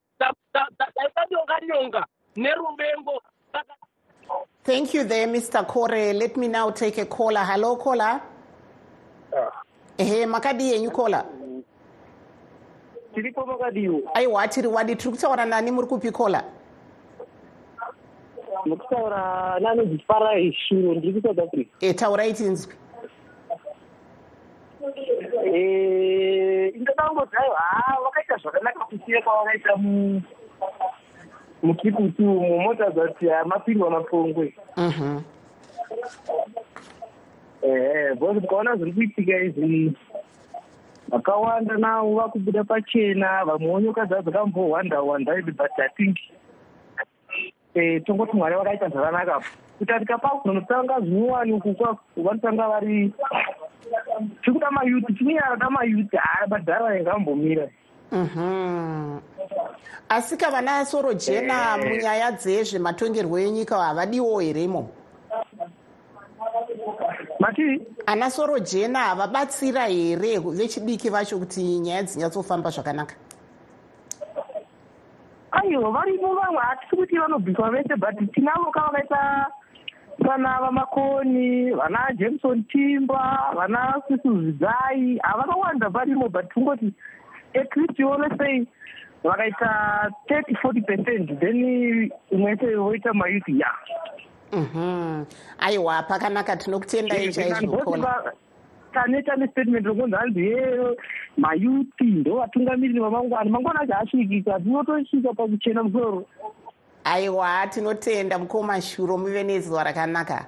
taita 0.52 1.26
nyonga 1.32 1.56
nyonga 1.68 2.06
neruvengo 2.36 3.22
Thank 4.64 4.94
you 4.94 5.06
there, 5.06 5.28
Mr. 5.28 5.66
Kore. 5.66 6.12
Let 6.12 6.36
me 6.36 6.50
now 6.50 6.72
take 6.72 6.98
a 6.98 7.06
caller. 7.06 7.40
Hello, 7.40 7.78
caller. 7.78 8.22
Ehe, 9.98 10.26
makadi 10.26 10.72
yenyu 10.72 10.92
caller. 10.92 11.26
tiripo 13.14 13.46
makadiwo 13.46 14.02
aiwa 14.14 14.48
tiri 14.48 14.68
wadi 14.68 14.96
tiri 14.96 15.12
kutaura 15.12 15.46
nani 15.46 15.72
muri 15.72 15.88
kupi 15.88 16.12
caller 16.12 16.44
mukutaura 18.66 19.60
nani 19.60 19.86
zifarai 19.86 20.54
shuro 20.54 20.94
ndiri 20.94 21.22
kusouth 21.22 21.40
africa 21.40 21.70
e 21.82 21.94
taurai 21.94 22.34
tinzwi. 22.34 22.74
Indodangodzai 26.76 27.50
ha 27.56 27.98
vakaita 28.04 28.38
zvakanaka 28.38 28.80
kusiya 28.80 29.22
kwavakaita 29.22 29.78
mukiputi 31.64 32.22
umo 32.24 32.58
motadza 32.60 33.08
kuti 33.08 33.26
mapindwa 33.46 33.90
mapongwe 33.92 34.54
Eh, 37.68 38.16
bhosi 38.20 38.42
tikaona 38.42 38.76
zviri 38.76 38.94
kuitika 38.94 39.40
izvi 39.44 39.94
vakawanda 41.08 41.78
navo 41.78 42.16
vakubuda 42.16 42.64
pachena 42.64 43.46
vamwewo 43.46 43.80
nyoka 43.80 44.06
dzavo 44.06 44.22
dzakambohwanda 44.22 44.98
hwanda 44.98 45.40
idi 45.40 45.52
but 45.52 45.72
i 45.78 45.82
eh, 45.82 45.92
think 45.98 46.18
tongoti 48.06 48.38
mwari 48.38 48.56
vakaita 48.56 48.90
zvakanaka 48.90 49.40
po 49.40 49.46
kutarika 49.80 50.18
pakuno 50.18 50.62
tanga 50.62 51.00
zvinyuwani 51.00 51.54
uku 51.54 51.76
vanotanga 52.18 52.68
vari 52.68 53.14
tiri 54.42 54.54
kuda 54.54 54.72
mayuti 54.72 55.14
chinyara 55.14 55.56
da 55.56 55.70
mayuti 55.70 56.18
aa 56.18 56.48
madhara 56.48 56.96
yakambomira 56.96 57.70
mhm. 58.12 59.20
asi 60.10 60.38
kavana 60.38 60.86
soro 60.86 61.14
jena 61.14 61.78
eh. 61.78 61.90
munyaya 61.90 62.32
dzezvematongerwo 62.32 63.40
enyika 63.40 63.78
havadiwo 63.78 64.40
here 64.40 64.64
imomo 64.64 64.90
ana 68.06 68.30
soro 68.30 68.60
jena 68.60 69.00
havabatsira 69.00 69.88
here 69.88 70.40
vechidiki 70.40 71.10
vacho 71.10 71.40
kuti 71.40 71.80
nyaya 71.80 72.04
dzinyatsofamba 72.04 72.70
zvakanaka? 72.70 73.16
Aiwa 75.52 75.92
varipo 75.92 76.36
vamwe 76.36 76.62
hatisi 76.62 76.96
kuti 76.96 77.18
vanobviswa 77.18 77.72
vese 77.72 77.96
but 77.96 78.34
tinavo 78.34 78.72
kavakaita 78.72 79.48
vana 80.20 80.60
vamakoni 80.62 81.72
vana 81.72 82.14
jameson 82.18 82.64
timba 82.64 83.54
vana 83.56 84.02
sisuzidzai 84.08 85.18
havakawanda 85.24 85.90
varimo 85.90 86.30
but 86.30 86.50
tungoti 86.54 86.94
at 87.56 87.76
least 87.78 88.00
ione 88.00 88.28
sei 88.38 88.68
vakaita 89.24 90.12
thirty 90.28 90.56
forty 90.62 90.82
percent 90.82 91.40
then 91.40 92.12
imwe 92.32 92.58
chete 92.58 92.76
voita 92.76 93.14
mayuth 93.14 93.48
ya 93.50 93.72
aiwa 95.60 96.04
pakanaka 96.04 96.58
tinokutendai 96.58 97.34
chaizvo 97.34 97.98
tanoita 98.94 99.36
nestatement 99.36 99.86
rokunzi 99.86 100.16
hanzi 100.16 100.46
ye 100.46 100.98
mayuthi 101.38 102.04
ndo 102.04 102.36
vatungamiriri 102.36 103.00
vamangwana 103.00 103.50
mangwana 103.50 103.82
acho 103.82 103.94
asvikika 103.96 104.60
tinotosvika 104.60 105.34
pakuchena 105.34 105.84
musoro. 105.84 106.26
Aiwa 107.04 107.68
tinotenda 107.68 108.40
mukoma 108.40 108.82
shuro 108.82 109.18
muve 109.18 109.44
nezuva 109.44 109.84
rakanaka. 109.84 110.46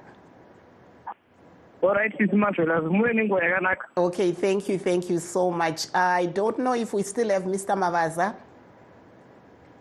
Allright 1.82 2.20
isimasvelas 2.20 2.84
muve 2.84 3.12
nenguva 3.12 3.44
yakanaka. 3.44 3.86
Okay 3.96 4.32
thank 4.32 4.68
you 4.68 4.78
thank 4.78 5.10
you 5.10 5.18
so 5.18 5.50
much. 5.50 5.86
I 5.94 6.26
don't 6.26 6.58
know 6.58 6.74
if 6.74 6.92
we 6.92 7.02
still 7.02 7.30
have 7.30 7.44
mr 7.44 7.76
mavaza 7.76 8.34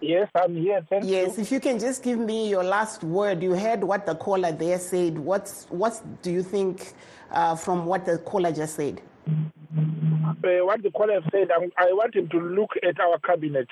Yes, 0.01 0.29
I'm 0.33 0.55
here. 0.55 0.85
Thank 0.89 1.05
yes, 1.05 1.37
you. 1.37 1.43
if 1.43 1.51
you 1.51 1.59
can 1.59 1.77
just 1.77 2.03
give 2.03 2.19
me 2.19 2.49
your 2.49 2.63
last 2.63 3.03
word. 3.03 3.43
You 3.43 3.53
heard 3.53 3.83
what 3.83 4.05
the 4.05 4.15
caller 4.15 4.51
there 4.51 4.79
said. 4.79 5.17
What's 5.19 5.65
what 5.69 6.01
do 6.21 6.31
you 6.31 6.41
think 6.41 6.93
uh, 7.31 7.55
from 7.55 7.85
what 7.85 8.05
the 8.05 8.17
caller 8.19 8.51
just 8.51 8.75
said? 8.75 9.01
Uh, 9.27 10.65
what 10.65 10.81
the 10.81 10.91
caller 10.91 11.19
said, 11.31 11.49
I, 11.51 11.69
I 11.77 11.91
want 11.91 12.15
him 12.15 12.29
to 12.29 12.39
look 12.39 12.71
at 12.81 12.99
our 12.99 13.19
cabinet. 13.19 13.67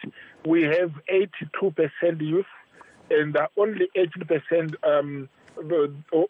We 0.46 0.64
have 0.64 0.92
82% 1.10 2.22
youth 2.22 2.46
and 3.10 3.36
uh, 3.38 3.48
only 3.58 3.88
18% 3.96 4.76
um, 4.84 5.30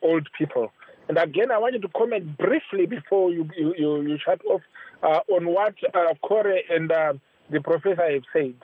old 0.01 0.29
people. 0.37 0.71
And 1.09 1.17
again, 1.17 1.51
I 1.51 1.57
want 1.57 1.73
you 1.73 1.81
to 1.81 1.89
comment 1.89 2.37
briefly 2.37 2.85
before 2.85 3.31
you 3.31 3.49
you, 3.55 3.73
you, 3.77 4.01
you 4.01 4.17
shut 4.23 4.41
off 4.45 4.61
uh, 5.01 5.19
on 5.33 5.47
what 5.47 5.73
uh, 5.93 6.13
Kore 6.21 6.59
and 6.69 6.91
uh, 6.91 7.13
the 7.49 7.61
professor 7.61 8.11
have 8.11 8.23
said. 8.33 8.55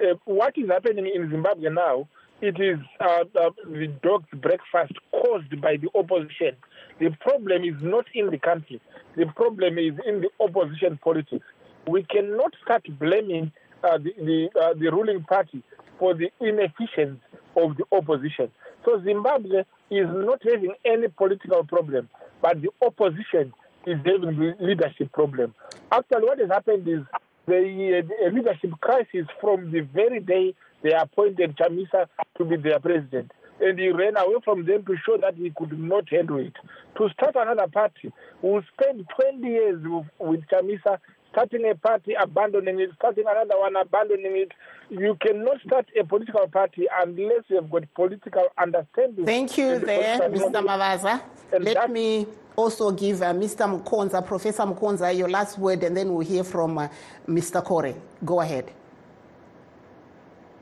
Uh, 0.00 0.14
what 0.26 0.56
is 0.56 0.68
happening 0.68 1.10
in 1.12 1.30
Zimbabwe 1.30 1.70
now, 1.70 2.08
it 2.40 2.60
is 2.60 2.78
uh, 3.00 3.24
uh, 3.40 3.50
the 3.66 3.88
dog's 4.02 4.28
breakfast 4.40 4.92
caused 5.10 5.60
by 5.60 5.76
the 5.76 5.88
opposition. 5.98 6.54
The 7.00 7.10
problem 7.20 7.64
is 7.64 7.74
not 7.82 8.06
in 8.14 8.30
the 8.30 8.38
country. 8.38 8.80
The 9.16 9.26
problem 9.34 9.76
is 9.78 9.94
in 10.06 10.20
the 10.20 10.30
opposition 10.40 10.98
politics. 11.02 11.44
We 11.88 12.04
cannot 12.04 12.54
start 12.62 12.86
blaming 12.98 13.50
uh, 13.82 13.98
the, 13.98 14.12
the, 14.18 14.48
uh, 14.60 14.74
the 14.74 14.90
ruling 14.90 15.24
party 15.24 15.62
for 15.98 16.14
the 16.14 16.30
inefficiency 16.40 17.20
of 17.56 17.76
the 17.76 17.84
opposition. 17.90 18.50
So 18.84 19.02
Zimbabwe 19.02 19.64
is 19.90 20.06
not 20.08 20.40
having 20.44 20.74
any 20.84 21.08
political 21.08 21.64
problem, 21.64 22.08
but 22.40 22.62
the 22.62 22.70
opposition 22.86 23.52
is 23.86 23.98
having 24.04 24.38
the 24.38 24.54
leadership 24.60 25.12
problem. 25.12 25.54
Actually, 25.90 26.24
what 26.24 26.38
has 26.38 26.50
happened 26.50 26.86
is 26.86 27.00
the 27.48 28.04
uh, 28.04 28.30
leadership 28.30 28.70
crisis 28.80 29.26
from 29.40 29.72
the 29.72 29.80
very 29.80 30.20
day 30.20 30.54
they 30.82 30.92
appointed 30.92 31.56
Chamisa 31.56 32.06
to 32.36 32.44
be 32.44 32.56
their 32.56 32.78
president. 32.78 33.32
And 33.60 33.78
he 33.78 33.88
ran 33.88 34.16
away 34.16 34.36
from 34.44 34.64
them 34.66 34.84
to 34.84 34.96
show 35.04 35.16
that 35.20 35.34
he 35.34 35.50
could 35.56 35.76
not 35.76 36.08
handle 36.08 36.38
it. 36.38 36.52
To 36.98 37.08
start 37.10 37.34
another 37.34 37.66
party, 37.66 38.12
we'll 38.40 38.62
spend 38.78 39.04
20 39.20 39.46
years 39.48 39.82
with, 39.82 40.06
with 40.20 40.40
Chamisa 40.46 40.98
starting 41.32 41.68
a 41.68 41.74
party, 41.74 42.14
abandoning 42.14 42.78
it, 42.78 42.90
starting 42.94 43.24
another 43.28 43.58
one, 43.58 43.74
abandoning 43.74 44.36
it. 44.36 44.52
You 44.90 45.16
cannot 45.20 45.60
start 45.66 45.86
a 46.00 46.04
political 46.04 46.46
party 46.48 46.86
unless 47.02 47.42
you 47.48 47.56
have 47.56 47.70
got 47.70 47.92
political 47.94 48.44
understanding. 48.56 49.26
Thank 49.26 49.58
you 49.58 49.80
there, 49.80 50.20
Mr. 50.20 50.64
Mavaza. 50.64 51.20
Let 51.52 51.74
that- 51.74 51.90
me 51.90 52.26
also 52.58 52.90
give 52.90 53.22
uh, 53.22 53.32
Mr. 53.32 53.66
Mukonza, 53.68 54.26
Professor 54.26 54.64
Mukonza, 54.64 55.16
your 55.16 55.30
last 55.30 55.58
word, 55.58 55.84
and 55.84 55.96
then 55.96 56.12
we'll 56.12 56.26
hear 56.26 56.42
from 56.42 56.76
uh, 56.76 56.88
Mr. 57.28 57.62
Kore. 57.62 57.94
Go 58.24 58.40
ahead. 58.40 58.72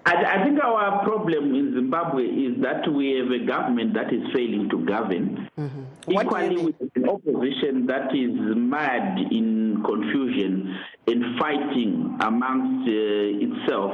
I, 0.05 0.13
I 0.13 0.45
think 0.45 0.63
our 0.63 1.03
problem 1.05 1.55
in 1.55 1.75
Zimbabwe 1.75 2.25
is 2.25 2.61
that 2.63 2.87
we 2.93 3.13
have 3.13 3.31
a 3.31 3.45
government 3.47 3.95
that 3.95 4.13
is 4.13 4.23
failing 4.35 4.69
to 4.69 4.85
govern. 4.85 5.49
You 5.57 6.21
Equally, 6.21 6.57
mean? 6.57 6.65
with 6.67 6.91
an 6.97 7.09
opposition 7.09 7.87
that 7.87 8.15
is 8.15 8.31
mad 8.57 9.19
in 9.33 9.83
confusion 9.83 10.79
and 11.09 11.39
fighting 11.39 12.19
amongst 12.21 12.89
uh, 12.89 13.47
itself. 13.47 13.93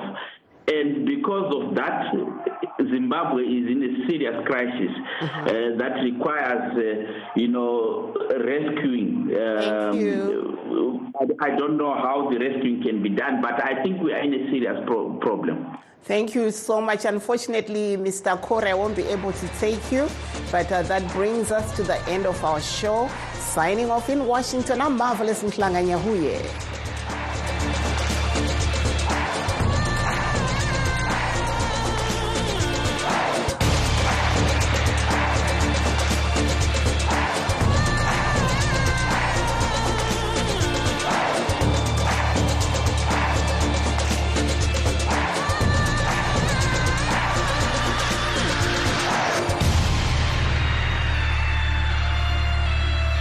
And 0.66 1.06
because 1.06 1.54
of 1.54 1.74
that, 1.76 2.12
Zimbabwe 2.80 3.42
is 3.42 3.66
in 3.70 3.82
a 3.82 4.08
serious 4.08 4.34
crisis 4.46 4.90
uh, 5.22 5.76
that 5.78 5.94
requires, 6.02 6.72
uh, 6.76 7.30
you 7.36 7.48
know, 7.48 8.14
rescuing. 8.44 9.28
Thank 9.28 9.94
Um, 9.94 10.00
you. 10.00 11.12
I, 11.20 11.52
I 11.52 11.56
don't 11.56 11.76
know 11.76 11.94
how 11.94 12.30
the 12.30 12.38
rescuing 12.38 12.82
can 12.82 13.02
be 13.02 13.10
done, 13.10 13.40
but 13.42 13.62
I 13.62 13.82
think 13.82 14.00
we 14.02 14.12
are 14.12 14.18
in 14.18 14.32
a 14.34 14.50
serious 14.50 14.78
pro- 14.86 15.14
problem. 15.20 15.76
Thank 16.04 16.34
you 16.34 16.50
so 16.50 16.80
much. 16.80 17.04
Unfortunately, 17.04 17.96
Mr. 17.96 18.40
Kore, 18.40 18.66
I 18.66 18.74
won't 18.74 18.96
be 18.96 19.04
able 19.04 19.32
to 19.32 19.48
take 19.60 19.92
you, 19.92 20.08
but 20.50 20.70
uh, 20.72 20.82
that 20.82 21.06
brings 21.12 21.52
us 21.52 21.76
to 21.76 21.82
the 21.84 21.98
end 22.08 22.26
of 22.26 22.42
our 22.44 22.60
show. 22.60 23.08
Signing 23.34 23.90
off 23.90 24.08
in 24.08 24.26
Washington, 24.26 24.80
I'm 24.80 24.96
Marvelous 24.96 25.42
Mhlanga 25.44 25.80
Nyahuye. 25.84 26.40